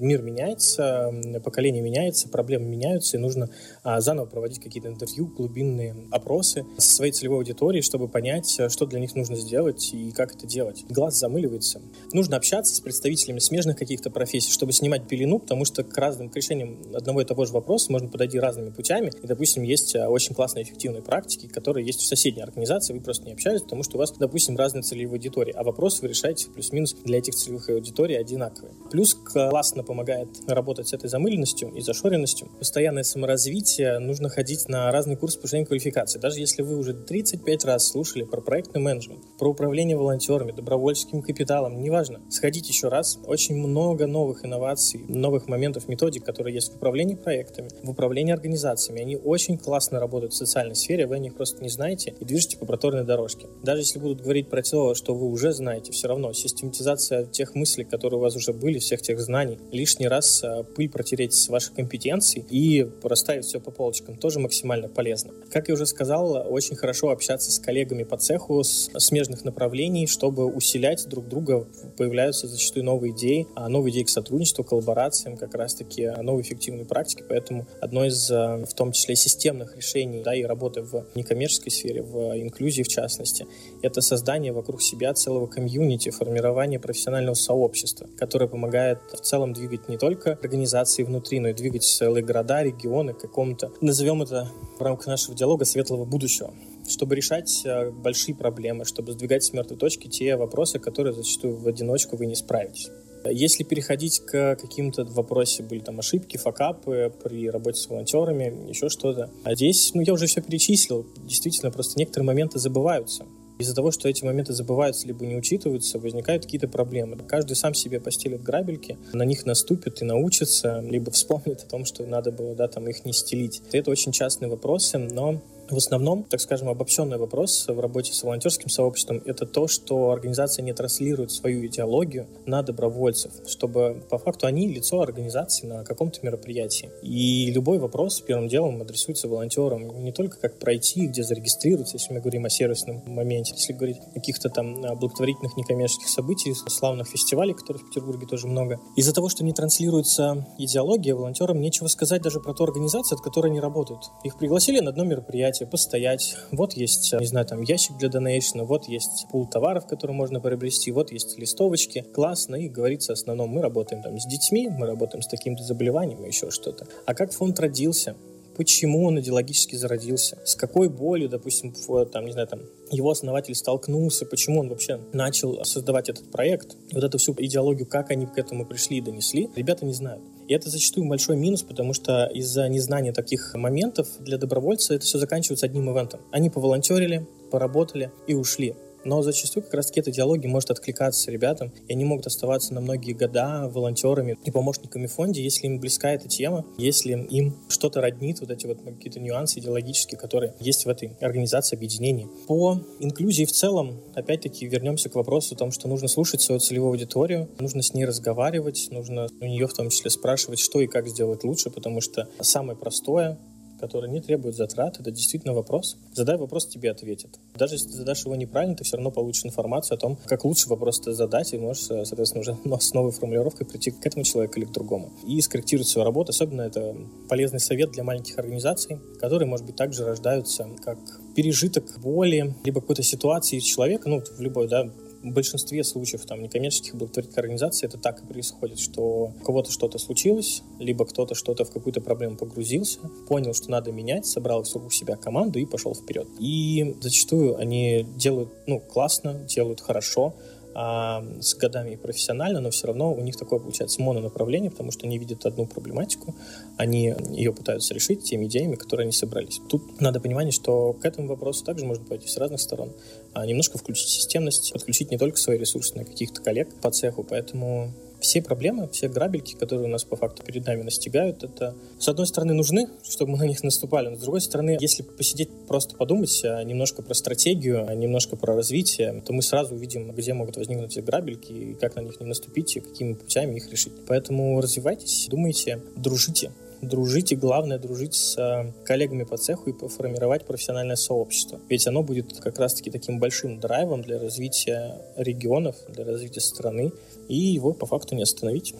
мир 0.00 0.22
меняется, 0.22 1.12
поколение 1.44 1.82
меняется, 1.82 2.28
проблемы 2.28 2.66
меняются, 2.66 3.16
и 3.16 3.20
нужно 3.20 3.50
а, 3.82 4.00
заново 4.00 4.26
проводить 4.26 4.60
какие-то 4.60 4.88
интервью, 4.88 5.26
глубинные 5.26 5.94
опросы 6.10 6.64
со 6.78 6.96
своей 6.96 7.12
целевой 7.12 7.38
аудиторией, 7.38 7.82
чтобы 7.82 8.08
понять, 8.08 8.58
э, 8.58 8.68
что 8.68 8.86
для 8.86 9.00
них 9.00 9.14
нужно 9.14 9.36
сделать 9.36 9.92
и 9.92 10.10
как 10.12 10.34
это 10.34 10.46
делать. 10.46 10.84
Глаз 10.88 11.18
замыливается. 11.18 11.82
Нужно 12.12 12.36
общаться 12.36 12.74
с 12.74 12.80
представителями 12.80 13.38
смежных 13.38 13.76
каких-то 13.76 14.10
профессий, 14.10 14.52
чтобы 14.52 14.72
снимать 14.72 15.06
пелену, 15.08 15.38
потому 15.38 15.64
что 15.64 15.84
к 15.84 15.96
разным 15.96 16.28
к 16.28 16.36
решениям 16.36 16.78
одного 16.94 17.20
и 17.20 17.24
того 17.24 17.44
же 17.44 17.52
вопроса 17.52 17.92
можно 17.92 18.08
подойти 18.08 18.38
разными 18.38 18.70
путями. 18.70 19.12
И, 19.22 19.26
допустим, 19.26 19.62
есть 19.62 19.94
э, 19.94 20.06
очень 20.06 20.34
классные 20.34 20.64
эффективные 20.64 21.02
практики, 21.02 21.46
которые 21.46 21.86
есть 21.86 22.00
в 22.00 22.06
соседней 22.06 22.42
организации, 22.42 22.94
вы 22.94 23.00
просто 23.00 23.26
не 23.26 23.32
общались, 23.32 23.62
потому 23.62 23.82
что 23.82 23.96
у 23.96 23.98
вас, 23.98 24.12
допустим, 24.12 24.56
разные 24.56 24.82
целевые 24.82 25.16
аудитории, 25.16 25.52
а 25.52 25.62
вопросы 25.62 26.02
вы 26.02 26.08
решаете 26.08 26.48
плюс-минус 26.48 26.94
для 27.04 27.18
этих 27.18 27.34
целевых 27.34 27.68
аудиторий 27.68 28.18
одинаковые. 28.18 28.74
Плюс 28.90 29.14
класс 29.14 29.73
классно 29.74 29.82
помогает 29.82 30.28
работать 30.46 30.88
с 30.88 30.92
этой 30.92 31.08
замыленностью 31.08 31.68
и 31.74 31.80
зашоренностью. 31.80 32.48
Постоянное 32.58 33.02
саморазвитие, 33.02 33.98
нужно 33.98 34.28
ходить 34.28 34.68
на 34.68 34.92
разные 34.92 35.16
курсы 35.16 35.38
повышения 35.38 35.66
квалификации. 35.66 36.20
Даже 36.20 36.38
если 36.38 36.62
вы 36.62 36.76
уже 36.76 36.94
35 36.94 37.64
раз 37.64 37.88
слушали 37.88 38.22
про 38.22 38.40
проектный 38.40 38.80
менеджмент, 38.80 39.20
про 39.36 39.50
управление 39.50 39.96
волонтерами, 39.96 40.52
добровольческим 40.52 41.22
капиталом, 41.22 41.82
неважно, 41.82 42.20
сходите 42.30 42.68
еще 42.68 42.88
раз. 42.88 43.18
Очень 43.26 43.56
много 43.56 44.06
новых 44.06 44.44
инноваций, 44.44 45.00
новых 45.08 45.48
моментов, 45.48 45.88
методик, 45.88 46.24
которые 46.24 46.54
есть 46.54 46.72
в 46.72 46.76
управлении 46.76 47.16
проектами, 47.16 47.70
в 47.82 47.90
управлении 47.90 48.32
организациями. 48.32 49.02
Они 49.02 49.16
очень 49.16 49.58
классно 49.58 49.98
работают 49.98 50.34
в 50.34 50.36
социальной 50.36 50.76
сфере, 50.76 51.06
вы 51.06 51.16
о 51.16 51.18
них 51.18 51.34
просто 51.34 51.62
не 51.62 51.68
знаете 51.68 52.14
и 52.20 52.24
движете 52.24 52.58
по 52.58 52.66
проторной 52.66 53.04
дорожке. 53.04 53.48
Даже 53.62 53.80
если 53.82 53.98
будут 53.98 54.20
говорить 54.20 54.48
про 54.48 54.62
то, 54.62 54.94
что 54.94 55.14
вы 55.14 55.26
уже 55.26 55.52
знаете, 55.52 55.90
все 55.90 56.06
равно 56.06 56.32
систематизация 56.32 57.24
тех 57.26 57.56
мыслей, 57.56 57.84
которые 57.84 58.20
у 58.20 58.22
вас 58.22 58.36
уже 58.36 58.52
были, 58.52 58.78
всех 58.78 59.02
тех 59.02 59.20
знаний, 59.20 59.53
лишний 59.72 60.08
раз 60.08 60.42
а, 60.44 60.62
пыль 60.62 60.88
протереть 60.88 61.34
с 61.34 61.48
ваших 61.48 61.74
компетенций 61.74 62.44
и 62.50 62.88
расставить 63.02 63.44
все 63.44 63.60
по 63.60 63.70
полочкам 63.70 64.16
тоже 64.16 64.38
максимально 64.38 64.88
полезно. 64.88 65.32
Как 65.50 65.68
я 65.68 65.74
уже 65.74 65.86
сказал, 65.86 66.46
очень 66.50 66.76
хорошо 66.76 67.10
общаться 67.10 67.50
с 67.50 67.58
коллегами 67.58 68.04
по 68.04 68.16
цеху 68.16 68.62
с 68.62 68.90
смежных 68.98 69.44
направлений, 69.44 70.06
чтобы 70.06 70.46
усилять 70.46 71.06
друг 71.08 71.28
друга. 71.28 71.66
Появляются 71.96 72.46
зачастую 72.46 72.84
новые 72.84 73.12
идеи, 73.12 73.46
а 73.54 73.68
новые 73.68 73.92
идеи 73.92 74.04
к 74.04 74.08
сотрудничеству, 74.08 74.64
коллаборациям, 74.64 75.36
как 75.36 75.54
раз-таки 75.54 76.06
новые 76.22 76.44
эффективные 76.44 76.84
практики. 76.84 77.24
Поэтому 77.28 77.66
одно 77.80 78.04
из, 78.04 78.30
а, 78.30 78.64
в 78.64 78.74
том 78.74 78.92
числе, 78.92 79.16
системных 79.16 79.76
решений 79.76 80.22
да, 80.24 80.34
и 80.34 80.42
работы 80.42 80.82
в 80.82 81.06
некоммерческой 81.14 81.72
сфере, 81.72 82.02
в 82.02 82.38
инклюзии 82.40 82.82
в 82.82 82.88
частности, 82.88 83.46
это 83.82 84.00
создание 84.00 84.52
вокруг 84.52 84.82
себя 84.82 85.12
целого 85.14 85.46
комьюнити, 85.46 86.10
формирование 86.10 86.80
профессионального 86.80 87.34
сообщества, 87.34 88.08
которое 88.16 88.46
помогает 88.46 88.98
в 89.12 89.20
целом 89.20 89.43
двигать 89.52 89.88
не 89.88 89.98
только 89.98 90.32
организации 90.42 91.02
внутри, 91.02 91.40
но 91.40 91.48
и 91.48 91.52
двигать 91.52 91.84
целые 91.84 92.24
города, 92.24 92.62
регионы 92.62 93.12
к 93.12 93.18
какому-то, 93.18 93.72
назовем 93.80 94.22
это 94.22 94.50
в 94.78 94.82
рамках 94.82 95.06
нашего 95.06 95.36
диалога, 95.36 95.64
светлого 95.64 96.04
будущего 96.04 96.52
чтобы 96.88 97.14
решать 97.14 97.62
э, 97.64 97.90
большие 97.90 98.34
проблемы, 98.34 98.84
чтобы 98.84 99.12
сдвигать 99.12 99.42
с 99.42 99.52
мертвой 99.52 99.78
точки 99.78 100.08
те 100.08 100.36
вопросы, 100.36 100.78
которые 100.78 101.14
зачастую 101.14 101.56
в 101.56 101.66
одиночку 101.66 102.16
вы 102.16 102.26
не 102.26 102.34
справитесь. 102.34 102.90
Если 103.30 103.64
переходить 103.64 104.20
к 104.20 104.56
каким-то 104.56 105.04
вопросам, 105.06 105.66
были 105.66 105.80
там 105.80 105.98
ошибки, 105.98 106.36
факапы 106.36 107.10
при 107.22 107.48
работе 107.48 107.80
с 107.80 107.88
волонтерами, 107.88 108.68
еще 108.68 108.90
что-то. 108.90 109.30
А 109.44 109.54
здесь, 109.54 109.92
ну, 109.94 110.02
я 110.02 110.12
уже 110.12 110.26
все 110.26 110.42
перечислил. 110.42 111.06
Действительно, 111.24 111.70
просто 111.70 111.98
некоторые 111.98 112.26
моменты 112.26 112.58
забываются. 112.58 113.24
Из-за 113.58 113.74
того, 113.74 113.90
что 113.90 114.08
эти 114.08 114.24
моменты 114.24 114.52
забываются 114.52 115.06
либо 115.06 115.24
не 115.24 115.36
учитываются, 115.36 115.98
возникают 115.98 116.44
какие-то 116.44 116.68
проблемы. 116.68 117.16
Каждый 117.16 117.54
сам 117.54 117.74
себе 117.74 118.00
постелит 118.00 118.42
грабельки, 118.42 118.98
на 119.12 119.24
них 119.24 119.46
наступит 119.46 120.02
и 120.02 120.04
научится, 120.04 120.80
либо 120.80 121.10
вспомнит 121.12 121.62
о 121.62 121.66
том, 121.66 121.84
что 121.84 122.04
надо 122.04 122.32
было 122.32 122.54
да, 122.54 122.68
там, 122.68 122.88
их 122.88 123.04
не 123.04 123.12
стелить. 123.12 123.62
Это 123.72 123.90
очень 123.90 124.12
частные 124.12 124.48
вопросы, 124.48 124.98
но 124.98 125.40
в 125.68 125.76
основном, 125.76 126.24
так 126.24 126.40
скажем, 126.40 126.68
обобщенный 126.68 127.16
вопрос 127.16 127.66
в 127.66 127.80
работе 127.80 128.12
с 128.12 128.22
волонтерским 128.22 128.68
сообществом– 128.68 129.22
это 129.24 129.46
то, 129.46 129.66
что 129.68 130.10
организация 130.10 130.62
не 130.62 130.72
транслирует 130.72 131.30
свою 131.30 131.66
идеологию 131.66 132.26
на 132.46 132.62
добровольцев, 132.62 133.32
чтобы 133.46 134.02
по 134.10 134.18
факту 134.18 134.46
они 134.46 134.68
лицо 134.68 135.00
организации 135.00 135.66
на 135.66 135.84
каком-то 135.84 136.20
мероприятии. 136.22 136.90
И 137.02 137.50
любой 137.50 137.78
вопрос 137.78 138.20
первым 138.20 138.48
делом 138.48 138.80
адресуется 138.82 139.28
волонтерам. 139.28 140.04
Не 140.04 140.12
только 140.12 140.38
как 140.38 140.58
пройти, 140.58 141.06
где 141.06 141.22
зарегистрироваться, 141.22 141.96
если 141.96 142.12
мы 142.12 142.20
говорим 142.20 142.44
о 142.44 142.50
сервисном 142.50 143.02
моменте, 143.06 143.54
если 143.56 143.72
говорить 143.72 143.98
о 143.98 144.14
каких-то 144.14 144.48
там 144.50 144.82
благотворительных 144.98 145.56
некоммерческих 145.56 146.08
событиях, 146.08 146.58
славных 146.68 147.08
фестивалей, 147.08 147.54
которых 147.54 147.82
в 147.82 147.88
Петербурге 147.88 148.26
тоже 148.26 148.46
много. 148.46 148.78
Из-за 148.96 149.12
того, 149.12 149.28
что 149.28 149.44
не 149.44 149.52
транслируется 149.52 150.46
идеология, 150.58 151.14
волонтерам 151.14 151.60
нечего 151.60 151.88
сказать 151.88 152.22
даже 152.22 152.40
про 152.40 152.52
ту 152.52 152.64
организацию, 152.64 153.16
от 153.16 153.22
которой 153.22 153.48
они 153.48 153.60
работают. 153.60 154.02
Их 154.24 154.38
пригласили 154.38 154.80
на 154.80 154.90
одно 154.90 155.04
мероприятие, 155.04 155.53
мероприятие, 155.54 155.66
постоять. 155.66 156.36
Вот 156.50 156.74
есть, 156.74 157.12
не 157.12 157.26
знаю, 157.26 157.46
там 157.46 157.62
ящик 157.62 157.96
для 157.98 158.08
донейшна, 158.08 158.64
вот 158.64 158.88
есть 158.88 159.26
пул 159.30 159.46
товаров, 159.46 159.86
которые 159.86 160.16
можно 160.16 160.40
приобрести, 160.40 160.92
вот 160.92 161.12
есть 161.12 161.38
листовочки. 161.38 162.04
Классно, 162.14 162.56
и 162.56 162.68
говорится 162.68 163.14
в 163.14 163.18
основном, 163.18 163.50
мы 163.50 163.62
работаем 163.62 164.02
там 164.02 164.18
с 164.18 164.26
детьми, 164.26 164.68
мы 164.68 164.86
работаем 164.86 165.22
с 165.22 165.26
таким-то 165.26 165.62
заболеванием, 165.62 166.24
еще 166.24 166.50
что-то. 166.50 166.86
А 167.06 167.14
как 167.14 167.32
фонд 167.32 167.60
родился? 167.60 168.14
почему 168.56 169.04
он 169.04 169.18
идеологически 169.18 169.74
зародился, 169.74 170.38
с 170.44 170.54
какой 170.54 170.88
болью, 170.88 171.28
допустим, 171.28 171.74
там, 172.12 172.24
не 172.24 172.30
знаю, 172.30 172.46
там, 172.46 172.60
его 172.88 173.10
основатель 173.10 173.52
столкнулся, 173.52 174.26
почему 174.26 174.60
он 174.60 174.68
вообще 174.68 175.00
начал 175.12 175.64
создавать 175.64 176.08
этот 176.08 176.30
проект. 176.30 176.76
Вот 176.92 177.02
эту 177.02 177.18
всю 177.18 177.34
идеологию, 177.36 177.88
как 177.88 178.12
они 178.12 178.26
к 178.26 178.38
этому 178.38 178.64
пришли 178.64 178.98
и 178.98 179.00
донесли, 179.00 179.50
ребята 179.56 179.84
не 179.84 179.92
знают. 179.92 180.22
И 180.48 180.54
это 180.54 180.68
зачастую 180.70 181.08
большой 181.08 181.36
минус, 181.36 181.62
потому 181.62 181.94
что 181.94 182.26
из-за 182.26 182.68
незнания 182.68 183.12
таких 183.12 183.54
моментов 183.54 184.08
для 184.20 184.38
добровольца 184.38 184.94
это 184.94 185.04
все 185.04 185.18
заканчивается 185.18 185.66
одним 185.66 185.90
ивентом. 185.90 186.20
Они 186.30 186.50
поволонтерили, 186.50 187.26
поработали 187.50 188.10
и 188.26 188.34
ушли. 188.34 188.74
Но 189.04 189.22
зачастую 189.22 189.64
как 189.64 189.74
раз-таки 189.74 190.00
эта 190.00 190.10
диалоги 190.10 190.46
может 190.46 190.70
откликаться 190.70 191.30
ребятам, 191.30 191.72
и 191.88 191.92
они 191.92 192.04
могут 192.04 192.26
оставаться 192.26 192.74
на 192.74 192.80
многие 192.80 193.12
года 193.12 193.68
волонтерами 193.72 194.36
и 194.44 194.50
помощниками 194.50 195.06
в 195.06 195.12
фонде, 195.12 195.42
если 195.42 195.66
им 195.66 195.78
близка 195.78 196.12
эта 196.12 196.28
тема, 196.28 196.64
если 196.78 197.12
им 197.12 197.56
что-то 197.68 198.00
роднит, 198.00 198.40
вот 198.40 198.50
эти 198.50 198.66
вот 198.66 198.80
какие-то 198.82 199.20
нюансы 199.20 199.60
идеологические, 199.60 200.18
которые 200.18 200.54
есть 200.60 200.86
в 200.86 200.88
этой 200.88 201.16
организации, 201.20 201.76
объединении. 201.76 202.28
По 202.46 202.80
инклюзии 203.00 203.44
в 203.44 203.52
целом, 203.52 204.00
опять-таки, 204.14 204.66
вернемся 204.66 205.08
к 205.08 205.14
вопросу 205.14 205.54
о 205.54 205.58
том, 205.58 205.70
что 205.70 205.88
нужно 205.88 206.08
слушать 206.08 206.40
свою 206.40 206.60
целевую 206.60 206.90
аудиторию, 206.90 207.48
нужно 207.58 207.82
с 207.82 207.94
ней 207.94 208.04
разговаривать, 208.04 208.88
нужно 208.90 209.28
у 209.40 209.44
нее 209.44 209.66
в 209.66 209.74
том 209.74 209.90
числе 209.90 210.10
спрашивать, 210.10 210.58
что 210.58 210.80
и 210.80 210.86
как 210.86 211.08
сделать 211.08 211.44
лучше, 211.44 211.70
потому 211.70 212.00
что 212.00 212.28
самое 212.40 212.78
простое 212.78 213.38
который 213.80 214.10
не 214.10 214.20
требует 214.20 214.56
затрат, 214.56 215.00
это 215.00 215.10
действительно 215.10 215.54
вопрос. 215.54 215.96
Задай 216.12 216.36
вопрос, 216.36 216.66
тебе 216.66 216.90
ответят. 216.90 217.38
Даже 217.54 217.74
если 217.74 217.88
ты 217.88 217.94
задашь 217.94 218.24
его 218.24 218.36
неправильно, 218.36 218.76
ты 218.76 218.84
все 218.84 218.96
равно 218.96 219.10
получишь 219.10 219.44
информацию 219.44 219.96
о 219.96 219.98
том, 219.98 220.18
как 220.26 220.44
лучше 220.44 220.68
вопрос 220.68 221.00
задать, 221.04 221.52
и 221.52 221.58
можешь, 221.58 221.84
соответственно, 221.84 222.40
уже 222.40 222.56
с 222.80 222.92
новой 222.94 223.12
формулировкой 223.12 223.66
прийти 223.66 223.90
к 223.90 224.04
этому 224.06 224.24
человеку 224.24 224.58
или 224.58 224.64
к 224.66 224.72
другому. 224.72 225.10
И 225.26 225.40
скорректировать 225.40 225.88
свою 225.88 226.04
работу. 226.04 226.30
Особенно 226.30 226.62
это 226.62 226.96
полезный 227.28 227.60
совет 227.60 227.90
для 227.92 228.04
маленьких 228.04 228.38
организаций, 228.38 228.98
которые, 229.20 229.48
может 229.48 229.66
быть, 229.66 229.76
также 229.76 230.04
рождаются 230.04 230.68
как 230.84 230.98
пережиток 231.34 231.98
боли, 232.00 232.54
либо 232.64 232.80
какой-то 232.80 233.02
ситуации 233.02 233.58
человека, 233.58 234.08
ну, 234.08 234.20
в 234.20 234.40
любой, 234.40 234.68
да, 234.68 234.90
в 235.24 235.32
большинстве 235.32 235.82
случаев 235.82 236.24
там 236.26 236.42
некоммерческих 236.42 236.94
благотворительных 236.94 237.38
организаций 237.38 237.88
это 237.88 237.98
так 237.98 238.22
и 238.22 238.26
происходит, 238.26 238.78
что 238.78 239.32
у 239.40 239.44
кого-то 239.44 239.72
что-то 239.72 239.98
случилось, 239.98 240.62
либо 240.78 241.06
кто-то 241.06 241.34
что-то 241.34 241.64
в 241.64 241.70
какую-то 241.70 242.00
проблему 242.00 242.36
погрузился, 242.36 242.98
понял, 243.28 243.54
что 243.54 243.70
надо 243.70 243.90
менять, 243.90 244.26
собрал 244.26 244.62
вокруг 244.62 244.92
себя 244.92 245.16
команду 245.16 245.58
и 245.58 245.64
пошел 245.64 245.94
вперед. 245.94 246.28
И 246.38 246.96
зачастую 247.00 247.56
они 247.58 248.06
делают, 248.16 248.50
ну, 248.66 248.80
классно, 248.80 249.34
делают 249.48 249.80
хорошо, 249.80 250.34
с 250.74 251.54
годами 251.54 251.96
профессионально, 251.96 252.60
но 252.60 252.70
все 252.70 252.88
равно 252.88 253.12
у 253.12 253.20
них 253.20 253.36
такое 253.36 253.60
получается 253.60 254.02
мононаправление, 254.02 254.70
потому 254.70 254.90
что 254.90 255.06
они 255.06 255.18
видят 255.18 255.46
одну 255.46 255.66
проблематику, 255.66 256.34
они 256.76 257.14
ее 257.30 257.52
пытаются 257.52 257.94
решить 257.94 258.24
теми 258.24 258.46
идеями, 258.46 258.74
которые 258.74 259.04
они 259.04 259.12
собрались. 259.12 259.60
Тут 259.68 260.00
надо 260.00 260.20
понимать, 260.20 260.52
что 260.52 260.92
к 260.94 261.04
этому 261.04 261.28
вопросу 261.28 261.64
также 261.64 261.86
можно 261.86 262.04
пойти 262.04 262.28
с 262.28 262.36
разных 262.36 262.60
сторон. 262.60 262.92
А 263.32 263.46
немножко 263.46 263.78
включить 263.78 264.08
системность, 264.08 264.72
подключить 264.72 265.10
не 265.10 265.18
только 265.18 265.38
свои 265.38 265.58
ресурсы, 265.58 265.94
но 265.94 266.02
и 266.02 266.04
каких-то 266.04 266.42
коллег 266.42 266.68
по 266.80 266.90
цеху, 266.90 267.22
поэтому 267.22 267.92
все 268.24 268.40
проблемы, 268.40 268.88
все 268.88 269.08
грабельки, 269.08 269.54
которые 269.54 269.86
у 269.86 269.90
нас 269.90 270.02
по 270.02 270.16
факту 270.16 270.42
перед 270.42 270.66
нами 270.66 270.82
настигают, 270.82 271.44
это, 271.44 271.74
с 271.98 272.08
одной 272.08 272.26
стороны, 272.26 272.54
нужны, 272.54 272.88
чтобы 273.06 273.32
мы 273.32 273.38
на 273.38 273.44
них 273.44 273.62
наступали, 273.62 274.08
но 274.08 274.16
с 274.16 274.20
другой 274.20 274.40
стороны, 274.40 274.78
если 274.80 275.02
посидеть, 275.02 275.50
просто 275.68 275.94
подумать 275.94 276.42
а, 276.42 276.62
немножко 276.64 277.02
про 277.02 277.12
стратегию, 277.12 277.86
а 277.86 277.94
немножко 277.94 278.36
про 278.36 278.56
развитие, 278.56 279.22
то 279.26 279.34
мы 279.34 279.42
сразу 279.42 279.74
увидим, 279.74 280.10
где 280.12 280.32
могут 280.32 280.56
возникнуть 280.56 280.96
эти 280.96 281.04
грабельки, 281.04 281.52
и 281.52 281.74
как 281.74 281.96
на 281.96 282.00
них 282.00 282.18
не 282.18 282.26
наступить, 282.26 282.76
и 282.76 282.80
какими 282.80 283.12
путями 283.12 283.56
их 283.56 283.70
решить. 283.70 283.92
Поэтому 284.06 284.58
развивайтесь, 284.60 285.26
думайте, 285.28 285.82
дружите, 285.94 286.50
дружить 286.84 287.32
и 287.32 287.36
главное 287.36 287.78
дружить 287.78 288.14
с 288.14 288.38
э, 288.38 288.72
коллегами 288.84 289.24
по 289.24 289.36
цеху 289.36 289.70
и 289.70 289.88
формировать 289.88 290.44
профессиональное 290.44 290.96
сообщество. 290.96 291.60
Ведь 291.68 291.86
оно 291.86 292.02
будет 292.02 292.38
как 292.38 292.58
раз-таки 292.58 292.90
таким 292.90 293.18
большим 293.18 293.58
драйвом 293.60 294.02
для 294.02 294.18
развития 294.18 294.96
регионов, 295.16 295.76
для 295.88 296.04
развития 296.04 296.40
страны, 296.40 296.92
и 297.28 297.36
его 297.36 297.72
по 297.72 297.86
факту 297.86 298.14
не 298.14 298.22
остановить. 298.22 298.74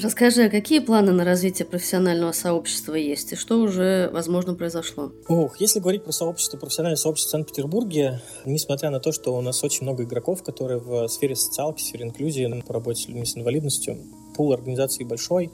Расскажи, 0.00 0.44
а 0.44 0.50
какие 0.50 0.78
планы 0.78 1.12
на 1.12 1.24
развитие 1.24 1.66
профессионального 1.66 2.32
сообщества 2.32 2.94
есть 2.94 3.32
и 3.32 3.36
что 3.36 3.60
уже, 3.60 4.08
возможно, 4.12 4.54
произошло? 4.54 5.10
Ох, 5.28 5.60
если 5.60 5.80
говорить 5.80 6.04
про 6.04 6.12
сообщество, 6.12 6.58
профессиональное 6.58 6.96
сообщество 6.96 7.30
в 7.30 7.32
Санкт-Петербурге, 7.32 8.20
несмотря 8.44 8.90
на 8.90 9.00
то, 9.00 9.10
что 9.10 9.36
у 9.36 9.40
нас 9.40 9.64
очень 9.64 9.82
много 9.82 10.04
игроков, 10.04 10.44
которые 10.44 10.78
в 10.78 11.08
сфере 11.08 11.34
социалки, 11.34 11.82
в 11.82 11.84
сфере 11.84 12.04
инклюзии, 12.04 12.62
по 12.66 12.74
работе 12.74 13.02
с 13.02 13.08
людьми 13.08 13.26
с 13.26 13.36
инвалидностью, 13.36 13.98
пул 14.36 14.52
организации 14.52 15.02
большой, 15.04 15.50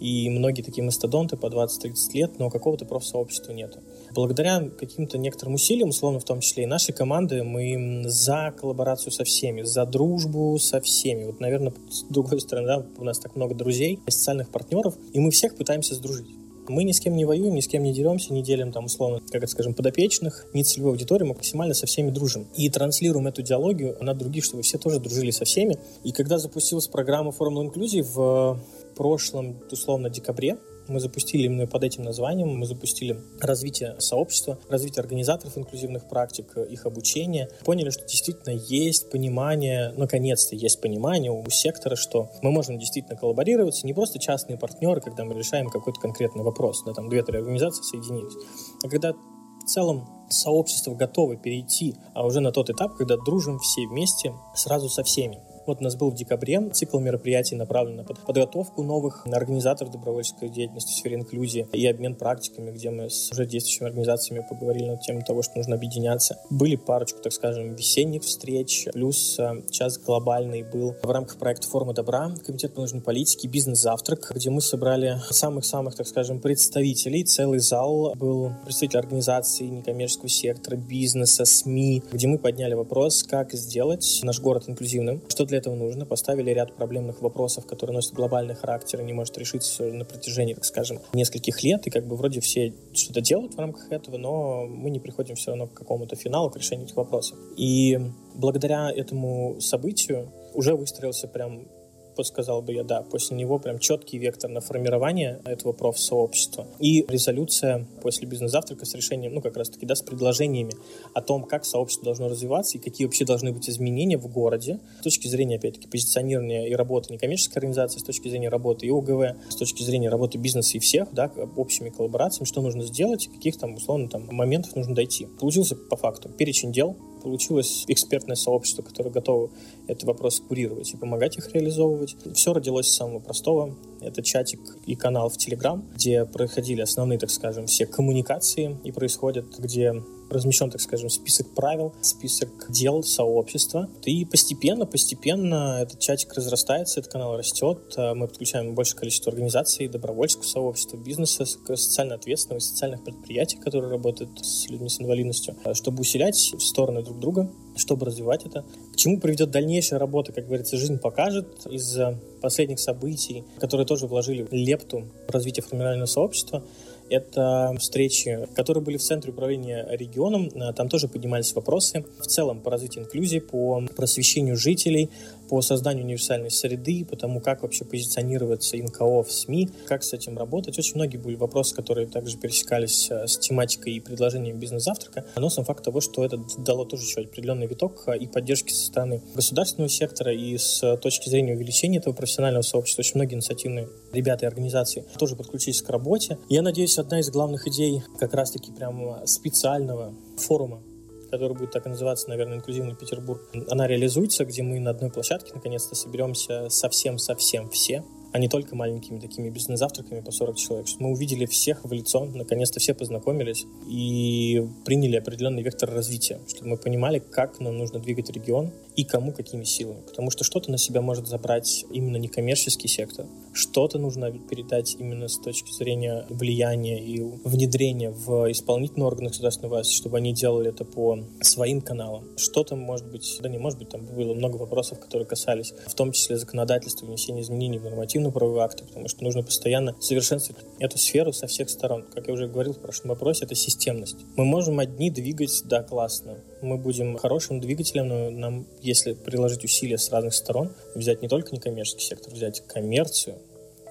и 0.00 0.28
многие 0.30 0.62
такие 0.62 0.82
мастодонты 0.82 1.36
по 1.36 1.46
20-30 1.46 1.94
лет, 2.14 2.38
но 2.38 2.50
какого-то 2.50 2.86
профсообщества 2.86 3.52
нету. 3.52 3.80
Благодаря 4.14 4.60
каким-то 4.78 5.18
некоторым 5.18 5.54
усилиям, 5.54 5.88
условно 5.88 6.20
в 6.20 6.24
том 6.24 6.38
числе 6.38 6.62
и 6.62 6.66
нашей 6.66 6.94
команды, 6.94 7.42
мы 7.42 8.04
за 8.06 8.54
коллаборацию 8.56 9.10
со 9.10 9.24
всеми, 9.24 9.62
за 9.62 9.84
дружбу 9.86 10.56
со 10.60 10.80
всеми. 10.80 11.24
Вот, 11.24 11.40
наверное, 11.40 11.72
с 11.90 12.04
другой 12.04 12.40
стороны, 12.40 12.66
да, 12.66 12.86
у 12.96 13.04
нас 13.04 13.18
так 13.18 13.34
много 13.34 13.56
друзей, 13.56 13.98
социальных 14.06 14.50
партнеров, 14.50 14.94
и 15.12 15.18
мы 15.18 15.32
всех 15.32 15.56
пытаемся 15.56 15.96
сдружить. 15.96 16.28
Мы 16.68 16.84
ни 16.84 16.92
с 16.92 17.00
кем 17.00 17.16
не 17.16 17.24
воюем, 17.24 17.56
ни 17.56 17.60
с 17.60 17.66
кем 17.66 17.82
не 17.82 17.92
деремся, 17.92 18.32
не 18.32 18.42
делим 18.42 18.70
там 18.70 18.84
условно, 18.84 19.20
как 19.30 19.42
это 19.42 19.48
скажем, 19.48 19.74
подопечных, 19.74 20.46
ни 20.54 20.62
целевой 20.62 20.92
аудитории, 20.92 21.24
мы 21.24 21.34
максимально 21.34 21.74
со 21.74 21.86
всеми 21.86 22.10
дружим. 22.10 22.46
И 22.56 22.70
транслируем 22.70 23.26
эту 23.26 23.42
диалогию 23.42 23.96
на 24.00 24.14
других, 24.14 24.44
чтобы 24.44 24.62
все 24.62 24.78
тоже 24.78 25.00
дружили 25.00 25.32
со 25.32 25.44
всеми. 25.44 25.76
И 26.04 26.12
когда 26.12 26.38
запустилась 26.38 26.86
программа 26.86 27.32
Формула 27.32 27.64
Инклюзии 27.64 28.00
в 28.00 28.60
прошлом, 28.96 29.56
условно, 29.70 30.08
декабре, 30.08 30.56
мы 30.88 31.00
запустили 31.00 31.44
именно 31.44 31.66
под 31.66 31.84
этим 31.84 32.02
названием, 32.02 32.48
мы 32.48 32.66
запустили 32.66 33.18
развитие 33.40 33.96
сообщества, 34.00 34.58
развитие 34.68 35.00
организаторов 35.00 35.56
инклюзивных 35.56 36.08
практик, 36.08 36.56
их 36.56 36.86
обучение. 36.86 37.48
Поняли, 37.64 37.90
что 37.90 38.06
действительно 38.06 38.52
есть 38.52 39.10
понимание, 39.10 39.92
наконец-то 39.96 40.56
есть 40.56 40.80
понимание 40.80 41.30
у 41.30 41.48
сектора, 41.50 41.96
что 41.96 42.30
мы 42.42 42.50
можем 42.50 42.78
действительно 42.78 43.16
коллаборироваться, 43.16 43.86
не 43.86 43.94
просто 43.94 44.18
частные 44.18 44.58
партнеры, 44.58 45.00
когда 45.00 45.24
мы 45.24 45.34
решаем 45.34 45.68
какой-то 45.68 46.00
конкретный 46.00 46.42
вопрос, 46.42 46.82
да, 46.84 46.92
там 46.92 47.08
две-три 47.08 47.38
организации 47.38 47.82
соединились, 47.82 48.34
а 48.82 48.88
когда 48.88 49.12
в 49.12 49.66
целом 49.66 50.06
сообщество 50.28 50.94
готово 50.94 51.36
перейти, 51.36 51.96
а 52.12 52.26
уже 52.26 52.40
на 52.40 52.52
тот 52.52 52.70
этап, 52.70 52.94
когда 52.96 53.16
дружим 53.16 53.58
все 53.58 53.86
вместе 53.86 54.34
сразу 54.54 54.88
со 54.88 55.02
всеми. 55.02 55.40
Вот 55.66 55.80
у 55.80 55.84
нас 55.84 55.96
был 55.96 56.10
в 56.10 56.14
декабре 56.14 56.60
цикл 56.72 56.98
мероприятий, 56.98 57.56
направленный 57.56 58.02
на 58.02 58.04
подготовку 58.04 58.82
новых 58.82 59.26
организаторов 59.26 59.92
добровольческой 59.92 60.48
деятельности 60.48 60.92
в 60.92 60.94
сфере 60.96 61.16
инклюзии 61.16 61.66
и 61.72 61.86
обмен 61.86 62.14
практиками, 62.14 62.70
где 62.70 62.90
мы 62.90 63.08
с 63.08 63.30
уже 63.32 63.46
действующими 63.46 63.88
организациями 63.88 64.46
поговорили 64.48 64.90
на 64.90 64.96
тему 64.98 65.22
того, 65.22 65.42
что 65.42 65.56
нужно 65.56 65.76
объединяться. 65.76 66.38
Были 66.50 66.76
парочку, 66.76 67.20
так 67.22 67.32
скажем, 67.32 67.74
весенних 67.74 68.22
встреч, 68.22 68.88
плюс 68.92 69.38
э, 69.38 69.62
час 69.70 69.98
глобальный 69.98 70.62
был 70.62 70.94
в 71.02 71.10
рамках 71.10 71.38
проекта 71.38 71.68
«Форма 71.68 71.94
добра», 71.94 72.34
Комитет 72.44 72.74
по 72.74 72.80
нужной 72.80 73.00
политике, 73.00 73.48
бизнес-завтрак, 73.48 74.32
где 74.34 74.50
мы 74.50 74.60
собрали 74.60 75.18
самых-самых, 75.30 75.94
так 75.94 76.06
скажем, 76.06 76.40
представителей. 76.40 77.24
Целый 77.24 77.58
зал 77.58 78.14
был 78.16 78.52
представитель 78.64 78.98
организаций 78.98 79.68
некоммерческого 79.68 80.28
сектора, 80.28 80.76
бизнеса, 80.76 81.44
СМИ, 81.44 82.02
где 82.12 82.26
мы 82.26 82.38
подняли 82.38 82.74
вопрос, 82.74 83.24
как 83.24 83.52
сделать 83.52 84.20
наш 84.22 84.40
город 84.40 84.64
инклюзивным, 84.66 85.22
что 85.28 85.44
для 85.46 85.53
для 85.54 85.58
этого 85.60 85.74
нужно. 85.74 86.04
Поставили 86.04 86.50
ряд 86.50 86.74
проблемных 86.74 87.22
вопросов, 87.22 87.66
которые 87.66 87.94
носят 87.94 88.12
глобальный 88.12 88.54
характер 88.54 89.00
и 89.00 89.04
не 89.04 89.12
может 89.12 89.38
решиться 89.38 89.84
на 89.84 90.04
протяжении, 90.04 90.54
так 90.54 90.64
скажем, 90.64 90.98
нескольких 91.12 91.62
лет. 91.62 91.86
И 91.86 91.90
как 91.90 92.06
бы 92.06 92.16
вроде 92.16 92.40
все 92.40 92.74
что-то 92.92 93.20
делают 93.20 93.54
в 93.54 93.58
рамках 93.58 93.92
этого, 93.92 94.16
но 94.16 94.66
мы 94.66 94.90
не 94.90 94.98
приходим 94.98 95.36
все 95.36 95.50
равно 95.50 95.68
к 95.68 95.74
какому-то 95.74 96.16
финалу, 96.16 96.50
к 96.50 96.56
решению 96.56 96.86
этих 96.86 96.96
вопросов. 96.96 97.38
И 97.56 98.00
благодаря 98.34 98.90
этому 98.90 99.60
событию 99.60 100.28
уже 100.54 100.74
выстроился 100.74 101.28
прям 101.28 101.68
подсказал 102.14 102.62
бы 102.62 102.72
я, 102.72 102.84
да, 102.84 103.02
после 103.02 103.36
него 103.36 103.58
прям 103.58 103.78
четкий 103.78 104.18
вектор 104.18 104.50
на 104.50 104.60
формирование 104.60 105.40
этого 105.44 105.72
профсообщества. 105.72 106.66
И 106.78 107.04
резолюция 107.08 107.86
после 108.02 108.26
бизнес-завтрака 108.28 108.86
с 108.86 108.94
решением, 108.94 109.34
ну, 109.34 109.40
как 109.40 109.56
раз-таки, 109.56 109.86
да, 109.86 109.94
с 109.94 110.02
предложениями 110.02 110.72
о 111.12 111.20
том, 111.20 111.44
как 111.44 111.64
сообщество 111.64 112.04
должно 112.04 112.28
развиваться 112.28 112.78
и 112.78 112.80
какие 112.80 113.06
вообще 113.06 113.24
должны 113.24 113.52
быть 113.52 113.68
изменения 113.68 114.16
в 114.16 114.26
городе 114.28 114.80
с 115.00 115.02
точки 115.02 115.28
зрения, 115.28 115.56
опять-таки, 115.56 115.88
позиционирования 115.88 116.66
и 116.66 116.74
работы 116.74 117.12
некоммерческой 117.12 117.60
организации, 117.60 117.98
с 117.98 118.02
точки 118.02 118.28
зрения 118.28 118.48
работы 118.48 118.86
и 118.86 118.90
ОГВ, 118.90 119.36
с 119.50 119.56
точки 119.56 119.82
зрения 119.82 120.08
работы 120.08 120.38
бизнеса 120.38 120.76
и 120.76 120.80
всех, 120.80 121.08
да, 121.12 121.30
общими 121.56 121.90
коллаборациями, 121.90 122.46
что 122.46 122.62
нужно 122.62 122.84
сделать, 122.84 123.28
каких 123.28 123.58
там, 123.58 123.74
условно, 123.74 124.08
там, 124.08 124.26
моментов 124.30 124.76
нужно 124.76 124.94
дойти. 124.94 125.26
Получился 125.40 125.76
по 125.76 125.96
факту 125.96 126.28
перечень 126.28 126.72
дел, 126.72 126.96
получилось 127.24 127.84
экспертное 127.88 128.36
сообщество, 128.36 128.82
которое 128.82 129.10
готово 129.10 129.50
этот 129.88 130.04
вопрос 130.04 130.40
курировать 130.40 130.92
и 130.92 130.96
помогать 130.96 131.36
их 131.38 131.52
реализовывать. 131.52 132.16
Все 132.34 132.52
родилось 132.52 132.86
с 132.88 132.96
самого 132.96 133.18
простого. 133.18 133.74
Это 134.00 134.22
чатик 134.22 134.60
и 134.86 134.94
канал 134.94 135.30
в 135.30 135.38
Телеграм, 135.38 135.84
где 135.94 136.26
проходили 136.26 136.82
основные, 136.82 137.18
так 137.18 137.30
скажем, 137.30 137.66
все 137.66 137.86
коммуникации 137.86 138.78
и 138.84 138.92
происходят, 138.92 139.46
где 139.58 140.02
размещен, 140.34 140.70
так 140.70 140.80
скажем, 140.80 141.08
список 141.08 141.54
правил, 141.54 141.94
список 142.02 142.48
дел 142.68 143.02
сообщества. 143.02 143.88
И 144.04 144.24
постепенно, 144.24 144.86
постепенно 144.86 145.78
этот 145.80 146.00
чатик 146.00 146.34
разрастается, 146.34 147.00
этот 147.00 147.12
канал 147.12 147.36
растет. 147.36 147.78
А 147.96 148.14
мы 148.14 148.28
подключаем 148.28 148.74
большее 148.74 148.98
количество 148.98 149.30
организаций, 149.30 149.88
добровольческого 149.88 150.46
сообщества, 150.46 150.96
бизнеса, 150.96 151.46
социально 151.46 152.16
ответственного 152.16 152.58
и 152.58 152.62
социальных 152.62 153.04
предприятий, 153.04 153.56
которые 153.56 153.90
работают 153.90 154.44
с 154.44 154.68
людьми 154.68 154.88
с 154.88 155.00
инвалидностью, 155.00 155.56
а 155.64 155.74
чтобы 155.74 156.00
усилять 156.00 156.52
в 156.52 156.60
стороны 156.60 157.02
друг 157.02 157.18
друга, 157.18 157.50
чтобы 157.76 158.06
развивать 158.06 158.44
это. 158.44 158.64
К 158.92 158.96
чему 158.96 159.20
приведет 159.20 159.50
дальнейшая 159.50 159.98
работа, 159.98 160.32
как 160.32 160.46
говорится, 160.46 160.76
жизнь 160.76 160.98
покажет. 160.98 161.66
Из 161.66 161.98
последних 162.40 162.78
событий, 162.78 163.44
которые 163.58 163.86
тоже 163.86 164.06
вложили 164.06 164.46
лепту 164.50 165.04
в 165.26 165.30
развитие 165.30 165.64
формирования 165.64 166.06
сообщества, 166.06 166.62
это 167.10 167.74
встречи, 167.78 168.48
которые 168.54 168.82
были 168.82 168.96
в 168.96 169.02
Центре 169.02 169.32
управления 169.32 169.86
регионом. 169.90 170.48
Э, 170.54 170.72
там 170.72 170.88
тоже 170.88 171.08
поднимались 171.08 171.54
вопросы 171.54 172.04
в 172.18 172.26
целом 172.26 172.60
по 172.60 172.70
развитию 172.70 173.04
инклюзии, 173.04 173.38
по 173.38 173.82
просвещению 173.96 174.56
жителей, 174.56 175.10
по 175.48 175.60
созданию 175.62 176.04
универсальной 176.04 176.50
среды, 176.50 177.04
по 177.04 177.16
тому, 177.16 177.40
как 177.40 177.62
вообще 177.62 177.84
позиционироваться 177.84 178.76
НКО 178.76 179.22
в 179.22 179.30
СМИ, 179.30 179.70
как 179.86 180.02
с 180.02 180.12
этим 180.12 180.38
работать. 180.38 180.78
Очень 180.78 180.96
многие 180.96 181.16
были 181.16 181.36
вопросы, 181.36 181.74
которые 181.74 182.06
также 182.06 182.36
пересекались 182.36 183.10
э, 183.10 183.26
с 183.26 183.38
тематикой 183.38 183.94
и 183.94 184.00
предложением 184.00 184.58
бизнес-завтрака. 184.58 185.24
Но 185.36 185.50
сам 185.50 185.64
факт 185.64 185.84
того, 185.84 186.00
что 186.00 186.24
это 186.24 186.38
дало 186.58 186.84
тоже 186.84 187.04
еще 187.04 187.20
определенный 187.20 187.66
виток 187.66 188.04
э, 188.06 188.18
и 188.18 188.26
поддержки 188.26 188.72
со 188.72 188.86
стороны 188.86 189.22
государственного 189.34 189.88
сектора, 189.88 190.32
и 190.32 190.56
с 190.56 190.96
точки 190.96 191.28
зрения 191.28 191.54
увеличения 191.54 191.98
этого 191.98 192.14
профессионального 192.14 192.62
сообщества. 192.62 193.02
Очень 193.02 193.16
многие 193.16 193.34
инициативные 193.34 193.88
ребята 194.12 194.46
и 194.46 194.48
организации 194.48 195.04
тоже 195.18 195.36
подключились 195.36 195.82
к 195.82 195.88
работе. 195.90 196.38
Я 196.48 196.62
надеюсь, 196.62 196.98
одна 196.98 197.20
из 197.20 197.30
главных 197.30 197.66
идей 197.66 198.02
как 198.18 198.34
раз-таки 198.34 198.72
прям 198.72 199.26
специального 199.26 200.14
форума 200.36 200.82
который 201.30 201.56
будет 201.56 201.72
так 201.72 201.86
и 201.86 201.88
называться, 201.88 202.28
наверное, 202.28 202.58
«Инклюзивный 202.58 202.94
Петербург», 202.94 203.42
она 203.68 203.86
реализуется, 203.86 204.44
где 204.44 204.62
мы 204.62 204.80
на 204.80 204.90
одной 204.90 205.10
площадке 205.10 205.52
наконец-то 205.54 205.94
соберемся 205.94 206.68
совсем-совсем 206.68 207.68
все, 207.70 208.04
а 208.34 208.38
не 208.38 208.48
только 208.48 208.74
маленькими 208.74 209.20
такими 209.20 209.48
бизнес-завтраками 209.48 210.20
по 210.20 210.32
40 210.32 210.56
человек, 210.56 210.86
мы 210.98 211.10
увидели 211.10 211.46
всех 211.46 211.84
в 211.84 211.92
лицо, 211.92 212.24
наконец-то 212.24 212.80
все 212.80 212.92
познакомились 212.92 213.64
и 213.86 214.66
приняли 214.84 215.16
определенный 215.16 215.62
вектор 215.62 215.88
развития, 215.88 216.40
чтобы 216.48 216.70
мы 216.70 216.76
понимали, 216.76 217.20
как 217.20 217.60
нам 217.60 217.78
нужно 217.78 218.00
двигать 218.00 218.30
регион 218.30 218.72
и 218.96 219.04
кому 219.04 219.32
какими 219.32 219.64
силами. 219.64 220.02
Потому 220.06 220.30
что 220.30 220.44
что-то 220.44 220.70
на 220.70 220.78
себя 220.78 221.00
может 221.00 221.26
забрать 221.26 221.84
именно 221.90 222.16
некоммерческий 222.16 222.88
сектор, 222.88 223.26
что-то 223.52 223.98
нужно 223.98 224.30
передать 224.30 224.96
именно 224.98 225.28
с 225.28 225.38
точки 225.38 225.72
зрения 225.72 226.26
влияния 226.28 227.02
и 227.02 227.20
внедрения 227.20 228.10
в 228.10 228.50
исполнительные 228.50 229.06
органы 229.06 229.28
государственной 229.28 229.68
власти, 229.68 229.94
чтобы 229.94 230.18
они 230.18 230.32
делали 230.32 230.70
это 230.70 230.84
по 230.84 231.18
своим 231.40 231.80
каналам. 231.80 232.36
Что-то, 232.36 232.76
может 232.76 233.10
быть, 233.10 233.38
да 233.40 233.48
не 233.48 233.58
может 233.58 233.78
быть, 233.78 233.88
там 233.88 234.06
было 234.06 234.34
много 234.34 234.56
вопросов, 234.56 235.00
которые 235.00 235.26
касались 235.26 235.72
в 235.86 235.94
том 235.94 236.12
числе 236.12 236.36
законодательства, 236.36 237.06
внесения 237.06 237.42
изменений 237.42 237.78
в 237.78 237.84
нормативно-правовые 237.84 238.64
акты, 238.64 238.84
потому 238.84 239.08
что 239.08 239.24
нужно 239.24 239.42
постоянно 239.42 239.94
совершенствовать 240.00 240.64
эту 240.78 240.98
сферу 240.98 241.32
со 241.32 241.46
всех 241.46 241.70
сторон. 241.70 242.04
Как 242.14 242.28
я 242.28 242.34
уже 242.34 242.46
говорил 242.46 242.74
в 242.74 242.78
прошлом 242.78 243.10
вопросе, 243.10 243.44
это 243.44 243.54
системность. 243.54 244.16
Мы 244.36 244.44
можем 244.44 244.78
одни 244.78 245.10
двигать, 245.10 245.62
да, 245.64 245.82
классно. 245.82 246.38
Мы 246.64 246.78
будем 246.78 247.18
хорошим 247.18 247.60
двигателем, 247.60 248.08
но 248.08 248.30
нам, 248.30 248.66
если 248.80 249.12
приложить 249.12 249.64
усилия 249.64 249.98
с 249.98 250.10
разных 250.10 250.32
сторон, 250.32 250.72
взять 250.94 251.20
не 251.20 251.28
только 251.28 251.54
некоммерческий 251.54 252.02
сектор, 252.02 252.32
взять 252.32 252.66
коммерцию, 252.66 253.36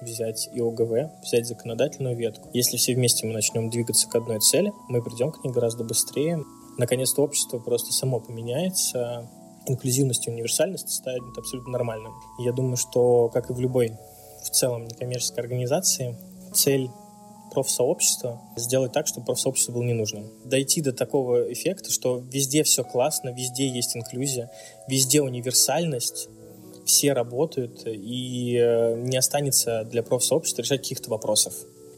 взять 0.02 0.48
и 0.52 0.60
ОГВ, 0.60 1.22
взять 1.22 1.46
законодательную 1.46 2.16
ветку. 2.16 2.50
Если 2.52 2.76
все 2.76 2.96
вместе 2.96 3.28
мы 3.28 3.32
начнем 3.32 3.70
двигаться 3.70 4.08
к 4.08 4.16
одной 4.16 4.40
цели, 4.40 4.72
мы 4.88 5.00
придем 5.04 5.30
к 5.30 5.44
ней 5.44 5.52
гораздо 5.52 5.84
быстрее. 5.84 6.42
Наконец-то 6.76 7.22
общество 7.22 7.60
просто 7.60 7.92
само 7.92 8.18
поменяется, 8.18 9.30
инклюзивность 9.66 10.26
и 10.26 10.30
универсальность 10.30 10.90
станет 10.90 11.22
абсолютно 11.38 11.70
нормальным. 11.70 12.12
Я 12.40 12.52
думаю, 12.52 12.76
что, 12.76 13.28
как 13.32 13.50
и 13.50 13.52
в 13.52 13.60
любой 13.60 13.92
в 14.42 14.50
целом 14.50 14.86
некоммерческой 14.86 15.44
организации 15.44 16.16
цель 16.52 16.90
профсообщества 17.54 18.42
сделать 18.56 18.92
так, 18.92 19.06
чтобы 19.06 19.26
профсообщество 19.26 19.72
было 19.72 19.84
ненужным. 19.84 20.28
Дойти 20.44 20.82
до 20.82 20.92
такого 20.92 21.52
эффекта, 21.52 21.90
что 21.90 22.22
везде 22.30 22.62
все 22.64 22.84
классно, 22.84 23.30
везде 23.30 23.68
есть 23.68 23.96
инклюзия, 23.96 24.50
везде 24.88 25.22
универсальность, 25.22 26.28
все 26.84 27.12
работают, 27.12 27.82
и 27.86 28.58
э, 28.60 28.96
не 29.00 29.16
останется 29.16 29.84
для 29.84 30.02
профсообщества 30.02 30.62
решать 30.62 30.82
каких-то 30.82 31.10
вопросов. 31.10 31.54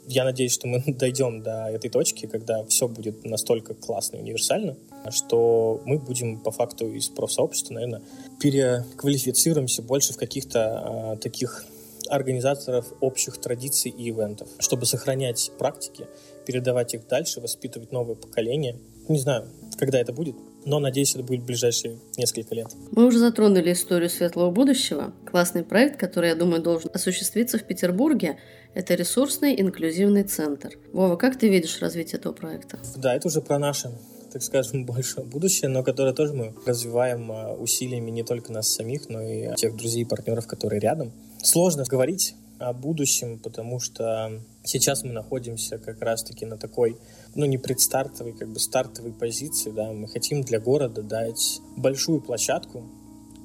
Я 0.07 0.25
надеюсь, 0.25 0.53
что 0.53 0.69
мы 0.69 0.83
дойдем 0.87 1.43
до 1.43 1.67
этой 1.67 1.91
точки, 1.91 2.27
когда 2.27 2.65
все 2.67 2.87
будет 2.87 3.25
настолько 3.25 3.75
классно 3.75 4.17
и 4.17 4.21
универсально, 4.21 4.77
что 5.11 5.81
мы 5.85 5.99
будем 5.99 6.39
по 6.39 6.51
факту 6.51 6.93
из 6.93 7.09
профсообщества, 7.09 7.75
наверное, 7.75 8.03
переквалифицируемся 8.41 9.83
больше 9.83 10.13
в 10.13 10.17
каких-то 10.17 11.15
э, 11.15 11.23
таких 11.23 11.65
организаторов 12.09 12.87
общих 13.01 13.39
традиций 13.39 13.91
и 13.91 14.11
ивентов, 14.11 14.49
чтобы 14.59 14.87
сохранять 14.87 15.51
практики, 15.59 16.07
передавать 16.47 16.95
их 16.95 17.07
дальше, 17.09 17.41
воспитывать 17.41 17.93
новое 17.93 18.15
поколение. 18.15 18.77
Не 19.09 19.19
знаю, 19.19 19.49
когда 19.79 20.01
это 20.01 20.13
будет, 20.13 20.37
но 20.65 20.79
надеюсь, 20.79 21.15
это 21.15 21.23
будет 21.23 21.43
в 21.43 21.47
ближайшие 21.47 21.99
несколько 22.17 22.55
лет. 22.55 22.69
Мы 22.91 23.07
уже 23.07 23.19
затронули 23.19 23.73
историю 23.73 24.11
светлого 24.11 24.51
будущего. 24.51 25.13
Классный 25.31 25.63
проект, 25.63 25.99
который, 25.99 26.31
я 26.31 26.35
думаю, 26.35 26.63
должен 26.63 26.91
осуществиться 26.93 27.59
в 27.59 27.65
Петербурге, 27.65 28.39
это 28.75 28.95
ресурсный 28.95 29.59
инклюзивный 29.61 30.25
центр. 30.25 30.71
Вова, 30.93 31.17
как 31.17 31.39
ты 31.39 31.49
видишь 31.49 31.81
развитие 31.81 32.19
этого 32.19 32.33
проекта? 32.33 32.79
Да, 32.97 33.15
это 33.15 33.29
уже 33.29 33.41
про 33.41 33.59
наше 33.59 33.91
так 34.37 34.43
скажем, 34.43 34.85
большое 34.85 35.27
будущее, 35.27 35.71
но 35.71 35.83
которое 35.83 36.13
тоже 36.13 36.35
мы 36.35 36.53
развиваем 36.67 37.33
а, 37.33 37.55
усилиями 37.55 38.11
не 38.11 38.23
только 38.23 38.53
нас 38.53 38.69
самих, 38.69 39.09
но 39.09 39.23
и 39.23 39.55
тех 39.57 39.75
друзей 39.75 40.03
и 40.03 40.05
партнеров, 40.05 40.47
которые 40.47 40.79
рядом. 40.79 41.11
Сложно 41.43 41.85
говорить 41.89 42.35
о 42.59 42.75
будущем, 42.75 43.39
потому 43.39 43.81
что 43.81 44.43
сейчас 44.63 45.05
мы 45.05 45.13
находимся 45.13 45.79
как 45.79 46.03
раз-таки 46.03 46.45
на 46.45 46.59
такой, 46.59 46.99
ну, 47.35 47.47
не 47.47 47.57
предстартовой, 47.57 48.35
как 48.35 48.49
бы 48.49 48.61
стартовой 48.61 49.13
позиции, 49.13 49.71
да, 49.71 49.91
мы 49.91 50.07
хотим 50.07 50.43
для 50.43 50.61
города 50.61 51.01
дать 51.01 51.61
большую 51.75 52.21
площадку, 52.21 52.85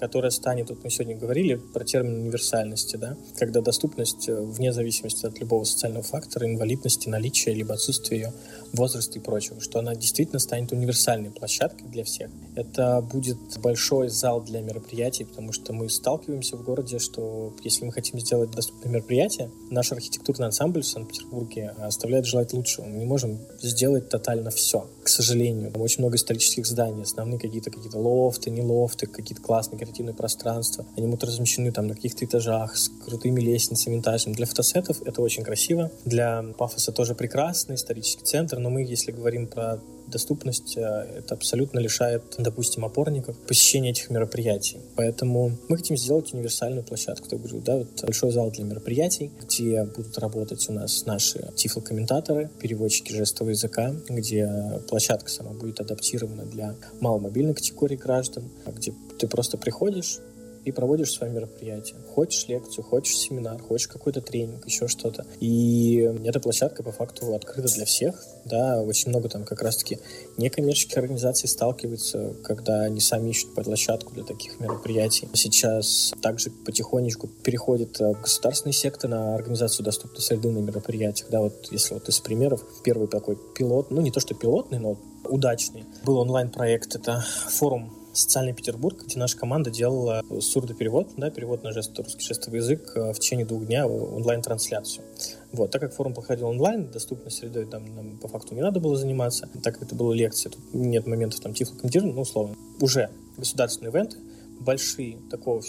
которая 0.02 0.32
станет, 0.32 0.72
вот 0.72 0.84
мы 0.84 0.90
сегодня 0.90 1.16
говорили 1.16 1.56
про 1.56 1.86
термин 1.86 2.16
универсальности, 2.22 2.96
да, 2.96 3.16
когда 3.38 3.62
доступность 3.62 4.28
э, 4.28 4.36
вне 4.36 4.74
зависимости 4.74 5.28
от 5.28 5.40
любого 5.40 5.64
социального 5.64 6.04
фактора, 6.04 6.48
инвалидности, 6.48 7.08
наличия, 7.08 7.54
либо 7.54 7.76
отсутствия 7.76 8.18
ее, 8.18 8.34
возраста 8.74 9.20
и 9.20 9.22
прочего, 9.22 9.62
что 9.62 9.78
она 9.78 9.94
действительно 9.94 10.40
станет 10.40 10.72
универсальной 10.72 11.30
площадкой 11.30 11.86
для 11.88 12.04
всех. 12.04 12.32
Это 12.56 13.02
будет 13.02 13.38
большой 13.60 14.10
зал 14.10 14.42
для 14.42 14.62
мероприятий, 14.62 15.24
потому 15.24 15.52
что 15.52 15.74
мы 15.74 15.90
сталкиваемся 15.90 16.58
в 16.58 16.64
городе, 16.64 17.00
что 17.00 17.54
если 17.64 17.86
мы 17.86 17.92
хотим 17.92 18.20
сделать 18.20 18.52
доступное 18.52 18.92
мероприятие, 18.94 19.50
наш 19.70 19.92
архитектурный 19.92 20.48
ансамбль 20.48 20.82
в 20.82 20.88
Санкт-Петербурге 20.88 21.74
оставляет 21.80 22.26
желать 22.26 22.54
лучшего. 22.54 22.86
Мы 22.86 22.98
не 22.98 23.06
можем 23.06 23.40
сделать 23.62 24.10
тотально 24.10 24.52
все, 24.52 24.88
к 25.04 25.08
сожалению. 25.08 25.72
Там 25.72 25.82
очень 25.82 26.00
много 26.00 26.18
исторических 26.18 26.66
зданий, 26.66 27.04
основные 27.04 27.40
какие-то 27.40 27.72
какие-то 27.72 27.98
лофты, 27.98 28.50
не 28.50 28.62
лофты, 28.62 29.08
какие-то 29.08 29.42
классные 29.42 29.80
креативные 29.80 30.14
пространства. 30.14 30.86
Они 30.98 31.08
будут 31.08 31.24
размещены 31.24 31.72
там 31.72 31.88
на 31.88 31.96
каких-то 31.96 32.26
этажах 32.26 32.76
с 32.76 32.90
крутыми 33.06 33.40
лестницами, 33.40 33.96
винтажем. 33.96 34.34
Для 34.34 34.46
фотосетов 34.46 35.02
это 35.04 35.22
очень 35.22 35.44
красиво. 35.44 35.92
Для 36.06 36.44
пафоса 36.58 36.92
тоже 36.92 37.16
прекрасно, 37.16 37.76
исторический 37.76 38.26
центр, 38.26 38.58
но 38.58 38.70
мы, 38.70 38.84
если 38.84 39.12
говорим 39.12 39.48
про 39.48 39.80
доступность, 40.12 40.78
э, 40.78 40.82
это 41.18 41.36
абсолютно 41.36 41.80
лишает, 41.80 42.24
допустим, 42.38 42.86
опорников 42.86 43.38
посещения 43.40 43.92
этих 43.92 44.10
мероприятий. 44.10 44.78
Поэтому 44.96 45.58
мы 45.68 45.78
хотим 45.78 45.98
сделать 45.98 46.34
универсальную 46.34 46.84
площадку. 46.84 47.28
Я 47.32 47.38
говорю, 47.38 47.62
да, 47.62 47.78
вот 47.78 48.04
большой 48.04 48.32
зал 48.32 48.52
для 48.52 48.64
мероприятий, 48.64 49.32
где 49.42 49.84
будут 49.84 50.18
работать 50.18 50.70
у 50.70 50.74
нас 50.74 51.06
наши 51.06 51.50
тифлокомментаторы, 51.56 52.50
переводчики 52.60 53.12
жестового 53.14 53.52
языка, 53.52 53.94
где 54.08 54.82
площадка 54.90 55.30
сама 55.30 55.52
будет 55.52 55.80
адаптирована 55.80 56.46
для 56.46 56.76
маломобильной 57.00 57.54
категории 57.54 57.96
граждан, 57.96 58.44
где 58.66 58.94
ты 59.18 59.28
просто 59.28 59.58
приходишь, 59.58 60.20
и 60.66 60.72
проводишь 60.72 61.12
свое 61.12 61.32
мероприятие. 61.32 61.98
Хочешь 62.14 62.48
лекцию, 62.48 62.84
хочешь 62.84 63.18
семинар, 63.18 63.62
хочешь 63.62 63.88
какой-то 63.88 64.22
тренинг, 64.22 64.66
еще 64.66 64.88
что-то. 64.88 65.26
И 65.40 66.10
эта 66.26 66.40
площадка 66.40 66.84
по 66.84 66.92
факту 66.92 67.34
открыта 67.34 67.74
для 67.74 67.86
всех. 67.86 68.24
Да, 68.46 68.82
очень 68.82 69.10
много 69.10 69.30
там 69.30 69.44
как 69.44 69.62
раз-таки 69.62 70.00
некоммерческих 70.38 70.98
организаций 70.98 71.48
сталкиваются, 71.48 72.36
когда 72.44 72.82
они 72.82 73.00
сами 73.00 73.30
ищут 73.30 73.54
площадку 73.56 74.14
для 74.14 74.24
таких 74.24 74.60
мероприятий. 74.60 75.30
Сейчас 75.34 76.14
также 76.22 76.50
потихонечку 76.50 77.28
переходит 77.28 78.00
э, 78.02 78.14
государственный 78.14 78.74
сектор 78.74 79.10
на 79.10 79.36
организацию 79.36 79.86
доступной 79.86 80.22
среды 80.22 80.50
на 80.50 80.60
мероприятиях. 80.60 81.30
Да, 81.30 81.42
вот 81.42 81.68
если 81.72 81.94
вот 81.94 82.08
из 82.10 82.20
примеров, 82.20 82.64
первый 82.84 83.08
такой 83.08 83.38
пилот, 83.56 83.92
ну 83.92 84.02
не 84.02 84.12
то 84.12 84.20
что 84.20 84.36
пилотный, 84.36 84.80
но 84.80 84.98
удачный, 85.24 85.86
был 86.04 86.18
онлайн-проект, 86.18 86.96
это 86.96 87.24
форум 87.50 88.01
социальный 88.14 88.54
Петербург, 88.54 89.04
где 89.06 89.18
наша 89.18 89.38
команда 89.38 89.72
делала 89.72 90.24
сурдоперевод, 90.40 91.12
да, 91.18 91.30
перевод 91.30 91.64
на 91.64 91.72
жест, 91.72 91.98
русский 91.98 92.26
жестовый 92.26 92.60
язык 92.60 92.92
э, 92.96 93.14
в 93.14 93.20
течение 93.20 93.46
двух 93.46 93.66
дня 93.66 93.88
онлайн-трансляцию. 93.88 95.06
Вот, 95.52 95.72
так 95.72 95.82
как 95.82 95.94
форум 95.94 96.14
проходил 96.14 96.48
онлайн, 96.48 96.90
доступной 96.90 97.32
средой 97.32 97.66
там 97.66 97.96
нам 97.96 98.18
по 98.18 98.28
факту 98.28 98.56
не 98.56 98.62
надо 98.62 98.80
было 98.80 98.96
заниматься, 98.96 99.50
так 99.64 99.76
как 99.76 99.84
это 99.84 99.96
была 99.96 100.16
лекция, 100.16 100.52
тут 100.52 100.62
нет 100.74 101.08
моментов 101.08 101.40
там 101.40 101.54
тифлокомментирования, 101.54 102.16
ну, 102.16 102.22
условно, 102.22 102.56
уже 102.80 103.10
государственные 103.38 103.92
ивенты, 103.92 104.18
большие 104.60 105.18
такого 105.30 105.62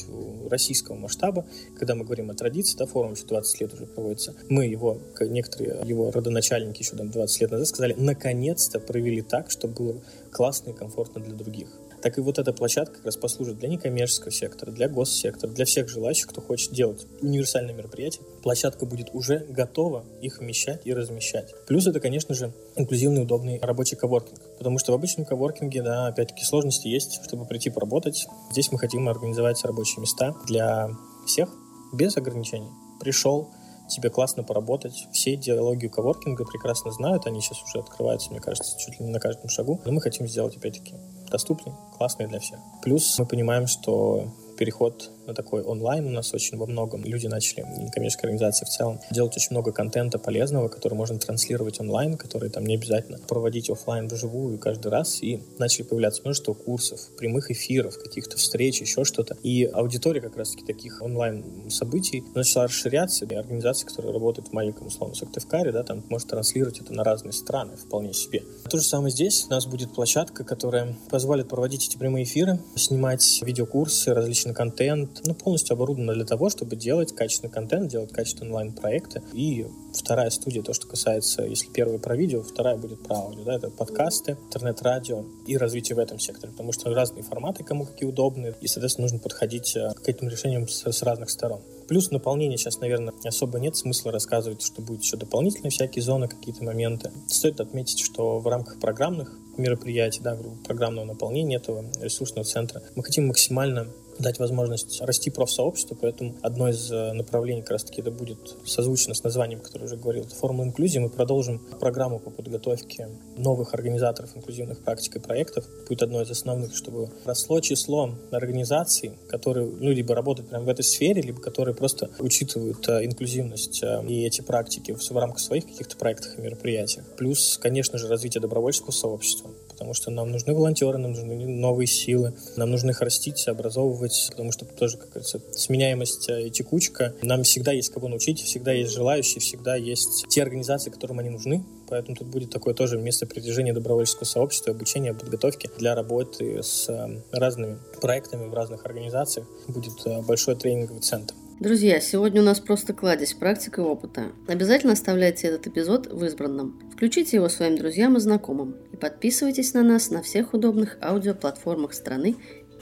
российского 0.51 0.97
масштаба, 0.97 1.47
когда 1.79 1.95
мы 1.95 2.05
говорим 2.05 2.31
о 2.31 2.35
традиции, 2.35 2.77
да, 2.77 2.87
форум 2.87 3.13
еще 3.13 3.25
20 3.27 3.61
лет 3.61 3.75
уже 3.75 3.87
проводится, 3.87 4.35
мы 4.49 4.67
его, 4.67 4.99
некоторые 5.21 5.81
его 5.85 6.11
родоначальники 6.11 6.83
еще 6.83 6.97
там 6.97 7.11
20 7.11 7.41
лет 7.41 7.51
назад 7.51 7.69
сказали, 7.69 7.95
наконец-то 7.97 8.81
провели 8.81 9.23
так, 9.23 9.51
чтобы 9.51 9.75
было 9.75 9.95
классно 10.31 10.71
и 10.71 10.73
комфортно 10.75 11.23
для 11.23 11.35
других 11.35 11.69
так 12.03 12.19
и 12.19 12.21
вот 12.21 12.39
эта 12.39 12.53
площадка 12.53 12.97
как 12.97 13.05
раз 13.07 13.17
послужит 13.17 13.59
для 13.59 13.69
некоммерческого 13.69 14.33
сектора, 14.33 14.73
для 14.73 14.89
госсектора, 14.89 15.51
для 15.51 15.65
всех 15.65 15.89
желающих, 15.89 16.27
кто 16.27 16.41
хочет 16.41 16.73
делать 16.73 17.07
универсальное 17.21 17.75
мероприятие. 17.75 18.25
Площадка 18.43 18.87
будет 18.87 19.11
уже 19.13 19.47
готова 19.49 20.05
их 20.21 20.41
вмещать 20.41 20.83
и 20.85 20.93
размещать. 20.93 21.55
Плюс 21.67 21.87
это, 21.87 22.01
конечно 22.01 22.35
же, 22.35 22.53
инклюзивный, 22.77 23.23
удобный 23.23 23.61
рабочий 23.61 23.97
коворкинг. 23.97 24.41
Потому 24.59 24.79
что 24.79 24.93
в 24.93 24.95
обычном 24.97 25.25
коворкинге, 25.25 25.83
да, 25.83 26.09
опять-таки 26.09 26.45
сложности 26.45 26.89
есть, 26.89 27.21
чтобы 27.25 27.47
прийти 27.47 27.71
поработать. 27.71 28.27
Здесь 28.51 28.73
мы 28.73 28.79
хотим 28.79 29.09
организовать 29.09 29.65
рабочие 29.65 30.01
места 30.01 30.35
для 30.47 30.91
всех 31.27 31.49
без 31.93 32.17
ограничений. 32.17 32.71
Пришел, 33.01 33.51
тебе 33.89 34.11
классно 34.11 34.43
поработать. 34.43 35.07
Все 35.13 35.35
идеологию 35.35 35.91
коворкинга 35.91 36.45
прекрасно 36.45 36.91
знают, 36.91 37.27
они 37.27 37.41
сейчас 37.41 37.63
уже 37.63 37.79
открываются, 37.79 38.31
мне 38.31 38.41
кажется, 38.41 38.77
чуть 38.79 38.99
ли 38.99 39.07
не 39.07 39.13
на 39.13 39.21
каждом 39.21 39.49
шагу. 39.49 39.81
Но 39.85 39.93
мы 39.93 40.01
хотим 40.01 40.27
сделать, 40.27 40.57
опять-таки, 40.57 40.95
доступный, 41.33 41.73
классный 41.97 42.29
для 42.29 42.39
всех. 42.39 42.61
Плюс 42.83 43.19
мы 43.19 43.27
понимаем, 43.27 43.67
что 43.67 44.29
переход 44.59 45.11
такой 45.35 45.63
онлайн 45.63 46.07
у 46.07 46.11
нас 46.11 46.33
очень 46.35 46.59
во 46.59 46.67
многом. 46.67 47.05
Люди 47.05 47.27
начали, 47.27 47.65
некоммерческие 47.79 48.29
организации 48.29 48.65
в 48.65 48.69
целом, 48.69 49.01
делать 49.11 49.37
очень 49.37 49.49
много 49.51 49.73
контента 49.73 50.19
полезного, 50.19 50.69
который 50.69 50.95
можно 50.95 51.19
транслировать 51.19 51.81
онлайн, 51.81 52.17
который 52.17 52.51
там 52.51 52.67
не 52.67 52.75
обязательно 52.75 53.19
проводить 53.19 53.71
офлайн 53.71 54.09
вживую 54.09 54.59
каждый 54.59 54.89
раз. 54.89 55.23
И 55.23 55.43
начали 55.59 55.85
появляться 55.85 56.23
множество 56.23 56.55
курсов, 56.55 57.01
прямых 57.17 57.51
эфиров, 57.51 57.99
каких-то 57.99 58.37
встреч, 58.37 58.81
еще 58.81 59.05
что-то. 59.05 59.37
И 59.43 59.65
аудитория 59.65 60.21
как 60.21 60.37
раз-таки 60.37 60.65
таких 60.65 61.01
онлайн-событий 61.03 62.25
начала 62.35 62.65
расширяться. 62.65 63.25
И 63.25 63.35
организации, 63.35 63.87
которые 63.87 64.13
работают 64.13 64.49
в 64.49 64.53
маленьком, 64.53 64.87
условно, 64.87 65.15
Сыктывкаре, 65.15 65.73
да, 65.73 65.83
там 65.83 66.05
может 66.09 66.29
транслировать 66.29 66.81
это 66.81 66.93
на 66.93 67.05
разные 67.05 67.33
страны 67.33 67.77
вполне 67.77 68.13
себе. 68.13 68.43
То 68.69 68.79
же 68.79 68.85
самое 68.85 69.11
здесь. 69.11 69.47
У 69.49 69.51
нас 69.51 69.67
будет 69.67 69.95
площадка, 69.95 70.45
которая 70.45 70.97
позволит 71.11 71.49
проводить 71.49 71.89
эти 71.89 71.97
прямые 71.97 72.25
эфиры, 72.25 72.59
снимать 72.75 73.41
видеокурсы, 73.43 74.13
различный 74.13 74.55
контент, 74.55 75.12
ну, 75.25 75.35
полностью 75.35 75.75
оборудована 75.75 76.15
для 76.15 76.25
того, 76.25 76.49
чтобы 76.49 76.77
делать 76.77 77.15
качественный 77.15 77.53
контент, 77.53 77.91
делать 77.91 78.13
качественные 78.13 78.51
онлайн-проекты. 78.51 79.23
И 79.33 79.67
вторая 79.93 80.31
студия, 80.31 80.63
то, 80.63 80.73
что 80.73 80.87
касается, 80.87 81.43
если 81.43 81.69
первая 81.69 81.99
про 81.99 82.17
видео, 82.17 82.43
вторая 82.43 82.77
будет 82.77 83.03
про 83.03 83.17
аудио. 83.17 83.45
Да, 83.45 83.57
это 83.57 83.71
подкасты, 83.71 84.33
интернет-радио 84.33 85.25
и 85.47 85.57
развитие 85.57 85.97
в 85.97 85.99
этом 85.99 86.19
секторе, 86.19 86.53
потому 86.53 86.73
что 86.73 86.93
разные 86.93 87.23
форматы, 87.23 87.65
кому 87.65 87.87
какие 87.87 88.09
удобные, 88.09 88.55
и, 88.61 88.67
соответственно, 88.67 89.05
нужно 89.07 89.19
подходить 89.19 89.77
э, 89.77 89.93
к 89.95 90.09
этим 90.09 90.29
решениям 90.29 90.69
с, 90.69 90.87
с 90.87 91.03
разных 91.03 91.31
сторон. 91.31 91.61
Плюс 91.89 92.11
наполнение 92.11 92.57
сейчас, 92.57 92.81
наверное, 92.81 93.13
особо 93.25 93.59
нет 93.59 93.77
смысла 93.77 94.13
рассказывать, 94.13 94.63
что 94.63 94.81
будет 94.83 95.03
еще 95.03 95.17
дополнительные 95.17 95.71
всякие 95.71 96.03
зоны, 96.03 96.29
какие-то 96.29 96.65
моменты. 96.65 97.11
Стоит 97.27 97.61
отметить, 97.61 98.01
что 98.01 98.39
в 98.39 98.47
рамках 98.47 98.81
программных 98.81 99.37
мероприятий, 99.57 100.21
да, 100.23 100.39
программного 100.65 101.05
наполнения 101.05 101.57
этого 101.57 101.85
ресурсного 102.01 102.45
центра, 102.45 102.83
мы 102.95 103.03
хотим 103.03 103.27
максимально 103.27 103.89
дать 104.23 104.39
возможность 104.39 105.01
расти 105.03 105.31
профсообществу, 105.31 105.97
поэтому 106.01 106.35
одно 106.43 106.69
из 106.69 106.91
э, 106.91 107.13
направлений 107.13 107.61
как 107.61 107.73
раз-таки 107.73 108.01
это 108.01 108.11
будет 108.11 108.39
созвучно 108.65 109.15
с 109.15 109.23
названием, 109.23 109.61
которое 109.61 109.85
уже 109.87 109.97
говорил, 109.97 110.25
это 110.25 110.35
формула 110.35 110.67
инклюзии. 110.67 110.99
Мы 110.99 111.11
продолжим 111.11 111.59
программу 111.81 112.19
по 112.19 112.31
подготовке 112.31 113.09
новых 113.37 113.75
организаторов 113.75 114.37
инклюзивных 114.37 114.83
практик 114.83 115.17
и 115.17 115.19
проектов. 115.19 115.65
Будет 115.89 116.03
одно 116.03 116.23
из 116.23 116.31
основных, 116.31 116.75
чтобы 116.77 117.11
росло 117.25 117.61
число 117.61 118.15
организаций, 118.31 119.13
которые, 119.29 119.67
ну, 119.67 119.91
либо 119.91 120.15
работают 120.15 120.49
прямо 120.49 120.65
в 120.65 120.69
этой 120.69 120.85
сфере, 120.85 121.21
либо 121.21 121.41
которые 121.41 121.75
просто 121.75 122.11
учитывают 122.19 122.89
э, 122.89 123.05
инклюзивность 123.05 123.83
э, 123.83 124.07
и 124.07 124.25
эти 124.25 124.41
практики 124.41 124.93
в, 124.93 125.17
рамках 125.17 125.41
своих 125.41 125.67
каких-то 125.67 125.97
проектов 125.97 126.39
и 126.39 126.43
мероприятиях. 126.43 127.05
Плюс, 127.17 127.59
конечно 127.61 127.99
же, 127.99 128.09
развитие 128.09 128.41
добровольческого 128.41 128.93
сообщества 128.93 129.51
потому 129.83 129.95
что 129.95 130.13
нам 130.13 130.31
нужны 130.31 130.55
волонтеры, 130.55 130.97
нам 130.97 131.11
нужны 131.11 131.45
новые 131.45 131.89
силы, 131.89 132.35
нам 132.57 132.71
нужно 132.71 132.91
их 132.91 133.01
растить, 133.01 133.49
образовывать, 133.49 134.29
потому 134.31 134.53
что 134.53 134.65
тоже, 134.65 134.97
как 134.97 135.09
говорится, 135.09 135.41
сменяемость 135.51 136.29
э, 136.29 136.47
и 136.47 136.51
текучка. 136.51 137.17
Нам 137.23 137.43
всегда 137.43 137.73
есть 137.73 137.93
кого 137.93 138.07
научить, 138.07 138.41
всегда 138.41 138.71
есть 138.71 138.93
желающие, 138.93 139.41
всегда 139.41 139.75
есть 139.75 140.27
те 140.29 140.43
организации, 140.43 140.91
которым 140.91 141.19
они 141.19 141.31
нужны, 141.31 141.65
поэтому 141.89 142.17
тут 142.17 142.29
будет 142.29 142.51
такое 142.51 142.75
тоже 142.75 142.97
место 142.97 143.27
притяжения 143.27 143.73
добровольческого 143.73 144.25
сообщества, 144.25 144.73
обучения, 144.73 145.15
подготовки 145.15 145.69
для 145.79 145.97
работы 145.97 146.63
с 146.63 146.89
э, 146.89 147.21
разными 147.33 147.79
проектами 148.01 148.47
в 148.47 148.55
разных 148.55 148.87
организациях. 148.87 149.49
Будет 149.67 150.07
э, 150.07 150.23
большой 150.23 150.55
тренинговый 150.55 151.03
центр. 151.03 151.35
Друзья, 151.61 152.01
сегодня 152.01 152.41
у 152.41 152.45
нас 152.45 152.59
просто 152.59 152.93
кладезь 152.93 153.35
практик 153.35 153.79
и 153.79 153.81
опыта. 153.81 154.33
Обязательно 154.49 154.95
оставляйте 154.95 155.47
этот 155.47 155.69
эпизод 155.69 156.07
в 156.07 156.25
избранном. 156.25 156.81
Включите 156.93 157.37
его 157.37 157.49
своим 157.49 157.77
друзьям 157.77 158.17
и 158.17 158.21
знакомым. 158.21 158.77
И 158.93 158.97
подписывайтесь 158.97 159.73
на 159.75 159.83
нас 159.83 160.11
на 160.11 160.23
всех 160.23 160.55
удобных 160.55 160.99
аудиоплатформах 161.01 161.95
страны 161.95 162.37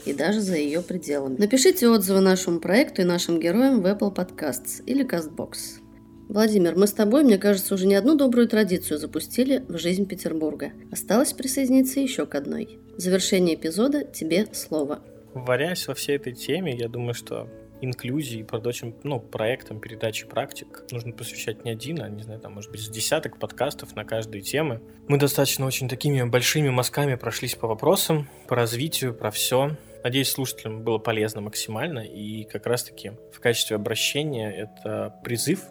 и 0.05 0.13
даже 0.13 0.41
за 0.41 0.55
ее 0.55 0.81
пределами. 0.81 1.37
Напишите 1.37 1.87
отзывы 1.87 2.21
нашему 2.21 2.59
проекту 2.59 3.01
и 3.01 3.05
нашим 3.05 3.39
героям 3.39 3.81
в 3.81 3.85
Apple 3.85 4.15
Podcasts 4.15 4.83
или 4.85 5.05
CastBox. 5.05 5.81
Владимир, 6.27 6.75
мы 6.75 6.87
с 6.87 6.93
тобой, 6.93 7.23
мне 7.23 7.37
кажется, 7.37 7.75
уже 7.75 7.85
не 7.85 7.95
одну 7.95 8.15
добрую 8.15 8.47
традицию 8.47 8.97
запустили 8.97 9.65
в 9.67 9.77
жизнь 9.77 10.07
Петербурга. 10.07 10.71
Осталось 10.91 11.33
присоединиться 11.33 11.99
еще 11.99 12.25
к 12.25 12.35
одной. 12.35 12.79
В 12.97 13.01
завершение 13.01 13.55
эпизода 13.55 14.05
тебе 14.05 14.47
слово. 14.53 15.03
Варясь 15.33 15.87
во 15.87 15.93
всей 15.93 16.15
этой 16.15 16.33
теме, 16.33 16.75
я 16.75 16.87
думаю, 16.87 17.13
что 17.13 17.49
инклюзии 17.81 18.39
и 18.39 18.43
прочим 18.43 18.95
ну, 19.03 19.19
проектам 19.19 19.79
передачи 19.79 20.25
практик 20.25 20.85
нужно 20.91 21.11
посвящать 21.11 21.65
не 21.65 21.71
один, 21.71 22.01
а, 22.01 22.09
не 22.09 22.23
знаю, 22.23 22.39
там, 22.39 22.53
может 22.53 22.71
быть, 22.71 22.81
с 22.81 22.89
десяток 22.89 23.37
подкастов 23.39 23.95
на 23.95 24.05
каждые 24.05 24.41
темы. 24.41 24.81
Мы 25.07 25.17
достаточно 25.17 25.65
очень 25.65 25.89
такими 25.89 26.21
большими 26.23 26.69
мазками 26.69 27.15
прошлись 27.15 27.55
по 27.55 27.67
вопросам, 27.67 28.27
по 28.47 28.55
развитию, 28.55 29.13
про 29.13 29.31
все. 29.31 29.77
Надеюсь, 30.03 30.29
слушателям 30.29 30.83
было 30.83 30.97
полезно 30.97 31.41
максимально, 31.41 31.99
и 31.99 32.43
как 32.45 32.65
раз-таки 32.65 33.11
в 33.33 33.39
качестве 33.39 33.75
обращения 33.75 34.51
это 34.51 35.15
призыв 35.23 35.63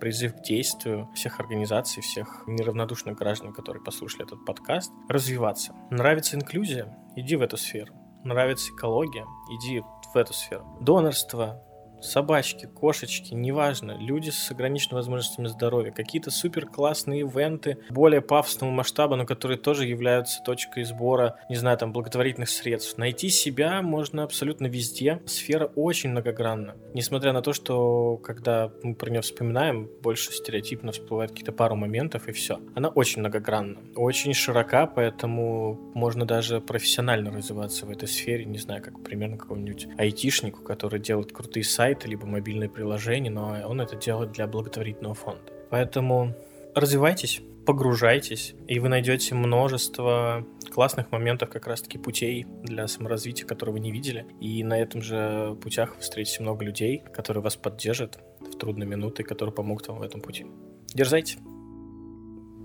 призыв 0.00 0.34
к 0.34 0.42
действию 0.42 1.10
всех 1.14 1.38
организаций, 1.40 2.02
всех 2.02 2.44
неравнодушных 2.46 3.16
граждан, 3.16 3.52
которые 3.52 3.84
послушали 3.84 4.24
этот 4.24 4.44
подкаст, 4.46 4.90
развиваться. 5.08 5.74
Нравится 5.90 6.36
инклюзия? 6.36 6.96
Иди 7.16 7.36
в 7.36 7.42
эту 7.42 7.58
сферу. 7.58 7.94
Нравится 8.24 8.72
экология? 8.72 9.26
Иди 9.50 9.82
в 10.12 10.16
эту 10.16 10.32
сферу. 10.32 10.64
Донорство, 10.80 11.62
собачки, 12.02 12.66
кошечки, 12.66 13.34
неважно, 13.34 13.96
люди 13.98 14.30
с 14.30 14.50
ограниченными 14.50 15.00
возможностями 15.00 15.46
здоровья, 15.46 15.90
какие-то 15.90 16.30
супер 16.30 16.66
классные 16.66 17.20
ивенты 17.20 17.78
более 17.90 18.20
пафосного 18.20 18.70
масштаба, 18.70 19.16
но 19.16 19.26
которые 19.26 19.58
тоже 19.58 19.86
являются 19.86 20.42
точкой 20.42 20.84
сбора, 20.84 21.36
не 21.48 21.56
знаю, 21.56 21.78
там, 21.78 21.92
благотворительных 21.92 22.48
средств. 22.48 22.98
Найти 22.98 23.28
себя 23.28 23.82
можно 23.82 24.22
абсолютно 24.22 24.66
везде. 24.66 25.20
Сфера 25.26 25.66
очень 25.76 26.10
многогранна. 26.10 26.74
Несмотря 26.94 27.32
на 27.32 27.42
то, 27.42 27.52
что 27.52 28.16
когда 28.18 28.70
мы 28.82 28.94
про 28.94 29.10
нее 29.10 29.20
вспоминаем, 29.20 29.88
больше 30.02 30.32
стереотипно 30.32 30.92
всплывает 30.92 31.30
какие-то 31.30 31.52
пару 31.52 31.76
моментов 31.76 32.28
и 32.28 32.32
все. 32.32 32.60
Она 32.74 32.88
очень 32.88 33.20
многогранна, 33.20 33.80
очень 33.94 34.34
широка, 34.34 34.86
поэтому 34.86 35.78
можно 35.94 36.24
даже 36.24 36.60
профессионально 36.60 37.30
развиваться 37.30 37.86
в 37.86 37.90
этой 37.90 38.08
сфере, 38.08 38.44
не 38.44 38.58
знаю, 38.58 38.82
как 38.82 39.02
примерно 39.02 39.36
какому-нибудь 39.36 39.88
айтишнику, 39.98 40.62
который 40.62 41.00
делает 41.00 41.32
крутые 41.32 41.64
сайты, 41.64 41.89
сайт, 41.90 42.06
либо 42.06 42.26
мобильное 42.26 42.68
приложение, 42.68 43.32
но 43.32 43.56
он 43.66 43.80
это 43.80 43.96
делает 43.96 44.32
для 44.32 44.46
благотворительного 44.46 45.14
фонда. 45.14 45.40
Поэтому 45.70 46.34
развивайтесь, 46.74 47.42
погружайтесь, 47.66 48.54
и 48.68 48.78
вы 48.78 48.88
найдете 48.88 49.34
множество 49.34 50.46
классных 50.72 51.10
моментов, 51.10 51.50
как 51.50 51.66
раз-таки 51.66 51.98
путей 51.98 52.46
для 52.62 52.86
саморазвития, 52.86 53.46
которые 53.46 53.74
вы 53.74 53.80
не 53.80 53.90
видели. 53.90 54.26
И 54.40 54.62
на 54.62 54.80
этом 54.80 55.02
же 55.02 55.56
путях 55.62 55.96
вы 55.96 56.00
встретите 56.02 56.42
много 56.42 56.64
людей, 56.64 57.02
которые 57.12 57.42
вас 57.42 57.56
поддержат 57.56 58.18
в 58.40 58.56
трудные 58.56 58.86
минуты, 58.86 59.22
которые 59.24 59.52
помогут 59.52 59.88
вам 59.88 59.98
в 59.98 60.02
этом 60.02 60.20
пути. 60.20 60.46
Дерзайте! 60.94 61.38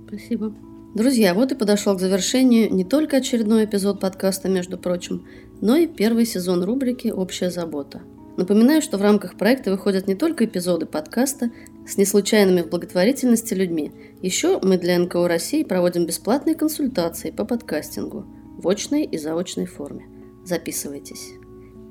Спасибо. 0.07 0.53
Друзья, 0.93 1.33
вот 1.33 1.51
и 1.51 1.55
подошел 1.55 1.95
к 1.97 1.99
завершению 1.99 2.73
не 2.73 2.85
только 2.85 3.17
очередной 3.17 3.65
эпизод 3.65 3.99
подкаста, 3.99 4.49
между 4.49 4.77
прочим, 4.77 5.25
но 5.61 5.75
и 5.75 5.88
первый 5.88 6.25
сезон 6.25 6.63
рубрики 6.63 7.09
«Общая 7.09 7.49
забота». 7.49 8.01
Напоминаю, 8.38 8.82
что 8.82 8.98
в 8.98 9.02
рамках 9.02 9.38
проекта 9.38 9.71
выходят 9.71 10.08
не 10.08 10.15
только 10.15 10.45
эпизоды 10.45 10.86
подкаста 10.86 11.52
с 11.88 11.98
неслучайными 11.98 12.63
в 12.63 12.69
благотворительности 12.69 13.54
людьми. 13.54 13.93
Еще 14.21 14.60
мы 14.62 14.78
для 14.78 15.00
НКО 15.00 15.28
России 15.28 15.63
проводим 15.63 16.06
бесплатные 16.06 16.56
консультации 16.56 17.32
по 17.32 17.45
подкастингу 17.45 18.26
в 18.58 18.67
очной 18.67 19.04
и 19.04 19.17
заочной 19.17 19.65
форме. 19.65 20.08
Записывайтесь. 20.43 21.34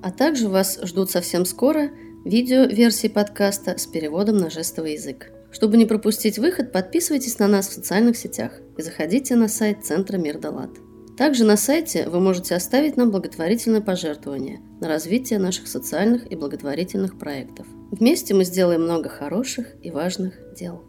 А 0.03 0.11
также 0.11 0.49
вас 0.51 0.79
ждут 0.83 1.11
совсем 1.11 1.47
скоро 1.47 1.91
видео-версии 2.27 3.09
подкаста 3.09 3.79
с 3.79 3.87
переводом 3.87 4.37
на 4.37 4.51
жестовый 4.51 4.95
язык. 4.95 5.31
Чтобы 5.51 5.79
не 5.79 5.87
пропустить 5.87 6.39
выход, 6.39 6.73
подписывайтесь 6.73 7.39
на 7.39 7.49
нас 7.49 7.69
в 7.69 7.73
социальных 7.73 8.19
сетях 8.19 8.61
и 8.77 8.83
заходите 8.83 9.35
на 9.35 9.49
сайт 9.49 9.85
Центра 9.85 10.19
Мир 10.19 10.39
Далат. 10.39 10.71
Также 11.17 11.45
на 11.45 11.57
сайте 11.57 12.09
вы 12.09 12.19
можете 12.19 12.57
оставить 12.57 12.97
нам 12.97 13.13
благотворительное 13.13 13.81
пожертвование 13.81 14.61
на 14.81 14.89
развитие 14.89 15.39
наших 15.39 15.69
социальных 15.69 16.31
и 16.31 16.35
благотворительных 16.35 17.19
проектов. 17.19 17.67
Вместе 17.93 18.35
мы 18.35 18.45
сделаем 18.45 18.83
много 18.83 19.09
хороших 19.09 19.67
и 19.81 19.93
важных 19.93 20.35
дел. 20.55 20.83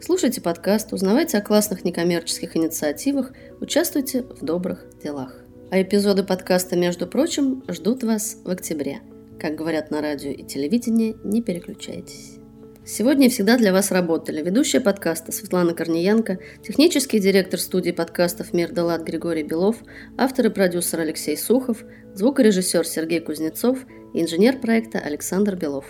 Слушайте 0.00 0.40
подкаст, 0.40 0.92
узнавайте 0.92 1.38
о 1.38 1.42
классных 1.42 1.84
некоммерческих 1.84 2.56
инициативах, 2.56 3.32
участвуйте 3.60 4.22
в 4.22 4.44
добрых 4.44 4.86
делах. 5.02 5.36
А 5.72 5.82
эпизоды 5.82 6.22
подкаста, 6.22 6.76
между 6.76 7.08
прочим, 7.08 7.64
ждут 7.66 8.04
вас 8.04 8.36
в 8.44 8.50
октябре. 8.50 9.00
Как 9.40 9.56
говорят 9.56 9.90
на 9.90 10.00
радио 10.00 10.30
и 10.30 10.44
телевидении, 10.44 11.16
не 11.24 11.42
переключайтесь. 11.42 12.41
Сегодня 12.84 13.28
и 13.28 13.30
всегда 13.30 13.56
для 13.58 13.72
вас 13.72 13.92
работали 13.92 14.42
ведущая 14.42 14.80
подкаста 14.80 15.30
Светлана 15.30 15.72
Корниенко, 15.72 16.40
технический 16.66 17.20
директор 17.20 17.60
студии 17.60 17.92
подкастов 17.92 18.52
«Мир 18.52 18.72
Далат» 18.72 19.04
Григорий 19.04 19.44
Белов, 19.44 19.76
автор 20.18 20.46
и 20.46 20.48
продюсер 20.48 20.98
Алексей 20.98 21.36
Сухов, 21.36 21.84
звукорежиссер 22.14 22.84
Сергей 22.84 23.20
Кузнецов 23.20 23.78
и 24.12 24.20
инженер 24.20 24.58
проекта 24.58 24.98
Александр 24.98 25.54
Белов. 25.54 25.84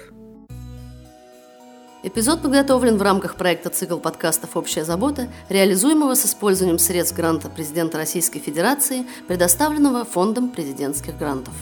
Эпизод 2.02 2.42
подготовлен 2.42 2.98
в 2.98 3.02
рамках 3.02 3.36
проекта 3.36 3.70
«Цикл 3.70 3.96
подкастов 3.96 4.54
«Общая 4.54 4.84
забота», 4.84 5.28
реализуемого 5.48 6.14
с 6.14 6.26
использованием 6.26 6.78
средств 6.78 7.16
гранта 7.16 7.48
президента 7.48 7.96
Российской 7.96 8.40
Федерации, 8.40 9.06
предоставленного 9.28 10.04
Фондом 10.04 10.50
президентских 10.50 11.16
грантов. 11.16 11.54